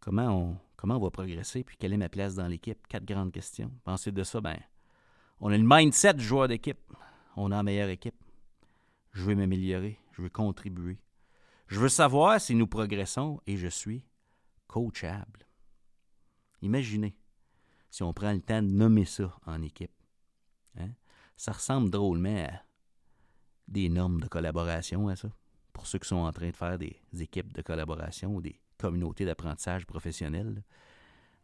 Comment 0.00 0.28
on, 0.28 0.58
comment 0.76 0.96
on 0.96 1.00
va 1.00 1.10
progresser? 1.10 1.64
Puis 1.64 1.76
quelle 1.76 1.92
est 1.92 1.96
ma 1.96 2.08
place 2.08 2.34
dans 2.34 2.46
l'équipe? 2.46 2.86
Quatre 2.86 3.04
grandes 3.04 3.32
questions. 3.32 3.72
Pensez 3.84 4.12
de 4.12 4.22
ça, 4.22 4.40
ben, 4.40 4.58
on 5.40 5.50
a 5.50 5.56
le 5.56 5.64
mindset 5.66 6.14
du 6.14 6.24
joueur 6.24 6.48
d'équipe. 6.48 6.78
On 7.36 7.52
a 7.52 7.56
la 7.56 7.62
meilleure 7.62 7.90
équipe. 7.90 8.16
Je 9.12 9.22
veux 9.22 9.34
m'améliorer. 9.34 9.98
Je 10.12 10.22
veux 10.22 10.30
contribuer. 10.30 10.98
Je 11.68 11.78
veux 11.78 11.88
savoir 11.88 12.40
si 12.40 12.54
nous 12.54 12.66
progressons 12.66 13.40
et 13.46 13.56
je 13.56 13.66
suis 13.66 14.04
coachable. 14.66 15.46
Imaginez 16.62 17.16
si 17.90 18.02
on 18.02 18.12
prend 18.12 18.32
le 18.32 18.40
temps 18.40 18.62
de 18.62 18.68
nommer 18.68 19.04
ça 19.04 19.36
en 19.46 19.62
équipe. 19.62 19.92
Hein? 20.78 20.90
Ça 21.36 21.52
ressemble 21.52 21.90
drôlement 21.90 22.44
à 22.46 22.62
des 23.68 23.88
normes 23.88 24.20
de 24.20 24.28
collaboration 24.28 25.08
à 25.08 25.16
ça? 25.16 25.28
Pour 25.72 25.86
ceux 25.86 25.98
qui 25.98 26.08
sont 26.08 26.16
en 26.16 26.32
train 26.32 26.50
de 26.50 26.56
faire 26.56 26.78
des 26.78 26.98
équipes 27.18 27.52
de 27.52 27.62
collaboration 27.62 28.34
ou 28.34 28.40
des 28.40 28.58
communautés 28.78 29.24
d'apprentissage 29.24 29.86
professionnel, 29.86 30.62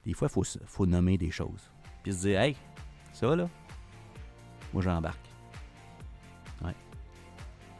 des 0.04 0.14
fois, 0.14 0.28
il 0.28 0.32
faut, 0.32 0.44
faut 0.44 0.86
nommer 0.86 1.18
des 1.18 1.30
choses. 1.30 1.70
Puis 2.02 2.12
se 2.12 2.20
dire, 2.20 2.40
hey, 2.40 2.56
ça 3.12 3.36
là, 3.36 3.48
moi 4.72 4.82
j'embarque. 4.82 5.31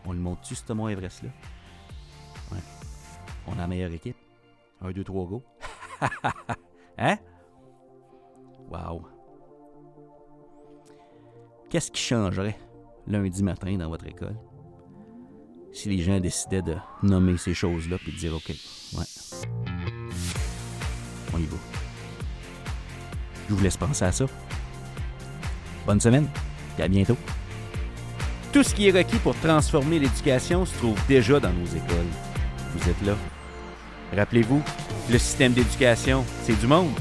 On 0.04 0.12
le 0.12 0.18
monte-tu, 0.18 0.54
ce 0.54 0.72
Mont 0.72 0.88
Everest-là? 0.88 1.30
On 3.46 3.52
a 3.52 3.56
la 3.56 3.66
meilleure 3.66 3.92
équipe. 3.92 4.16
Un, 4.80 4.90
deux, 4.90 5.04
trois, 5.04 5.26
go. 5.26 5.42
hein? 6.98 7.18
Wow. 8.70 9.06
Qu'est-ce 11.70 11.90
qui 11.90 12.02
changerait 12.02 12.58
lundi 13.06 13.42
matin 13.42 13.76
dans 13.76 13.88
votre 13.88 14.06
école 14.06 14.36
si 15.72 15.88
les 15.88 16.02
gens 16.02 16.20
décidaient 16.20 16.62
de 16.62 16.76
nommer 17.02 17.38
ces 17.38 17.54
choses-là 17.54 17.96
puis 17.96 18.12
de 18.12 18.18
dire 18.18 18.34
OK, 18.34 18.50
ouais, 18.50 19.04
on 21.32 21.38
y 21.38 21.46
va. 21.46 21.56
Je 23.48 23.54
vous 23.54 23.62
laisse 23.62 23.78
penser 23.78 24.04
à 24.04 24.12
ça. 24.12 24.26
Bonne 25.86 26.00
semaine 26.00 26.28
et 26.78 26.82
à 26.82 26.88
bientôt. 26.88 27.16
Tout 28.52 28.62
ce 28.62 28.74
qui 28.74 28.88
est 28.88 28.90
requis 28.90 29.16
pour 29.16 29.34
transformer 29.36 29.98
l'éducation 29.98 30.66
se 30.66 30.76
trouve 30.76 30.98
déjà 31.08 31.40
dans 31.40 31.52
nos 31.52 31.64
écoles. 31.64 32.12
Vous 32.74 32.90
êtes 32.90 33.00
là. 33.06 33.14
Rappelez-vous, 34.14 34.62
le 35.10 35.18
système 35.18 35.52
d'éducation, 35.52 36.24
c'est 36.42 36.58
du 36.60 36.66
monde 36.66 36.92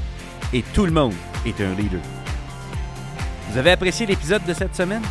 et 0.54 0.64
tout 0.74 0.86
le 0.86 0.92
monde 0.92 1.14
est 1.46 1.60
un 1.60 1.74
leader. 1.76 2.00
Vous 3.50 3.58
avez 3.58 3.72
apprécié 3.72 4.06
l'épisode 4.06 4.46
de 4.46 4.54
cette 4.54 4.76
semaine? 4.76 5.04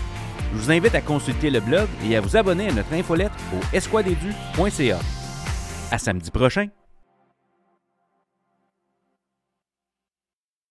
Je 0.52 0.58
vous 0.58 0.70
invite 0.70 0.94
à 0.94 1.02
consulter 1.02 1.50
le 1.50 1.60
blog 1.60 1.88
et 2.08 2.16
à 2.16 2.22
vous 2.22 2.36
abonner 2.36 2.68
à 2.68 2.72
notre 2.72 2.92
infolettre 2.94 3.36
au 3.54 3.76
esquadedu.ca. 3.76 4.98
À 5.90 5.98
samedi 5.98 6.30
prochain! 6.30 6.68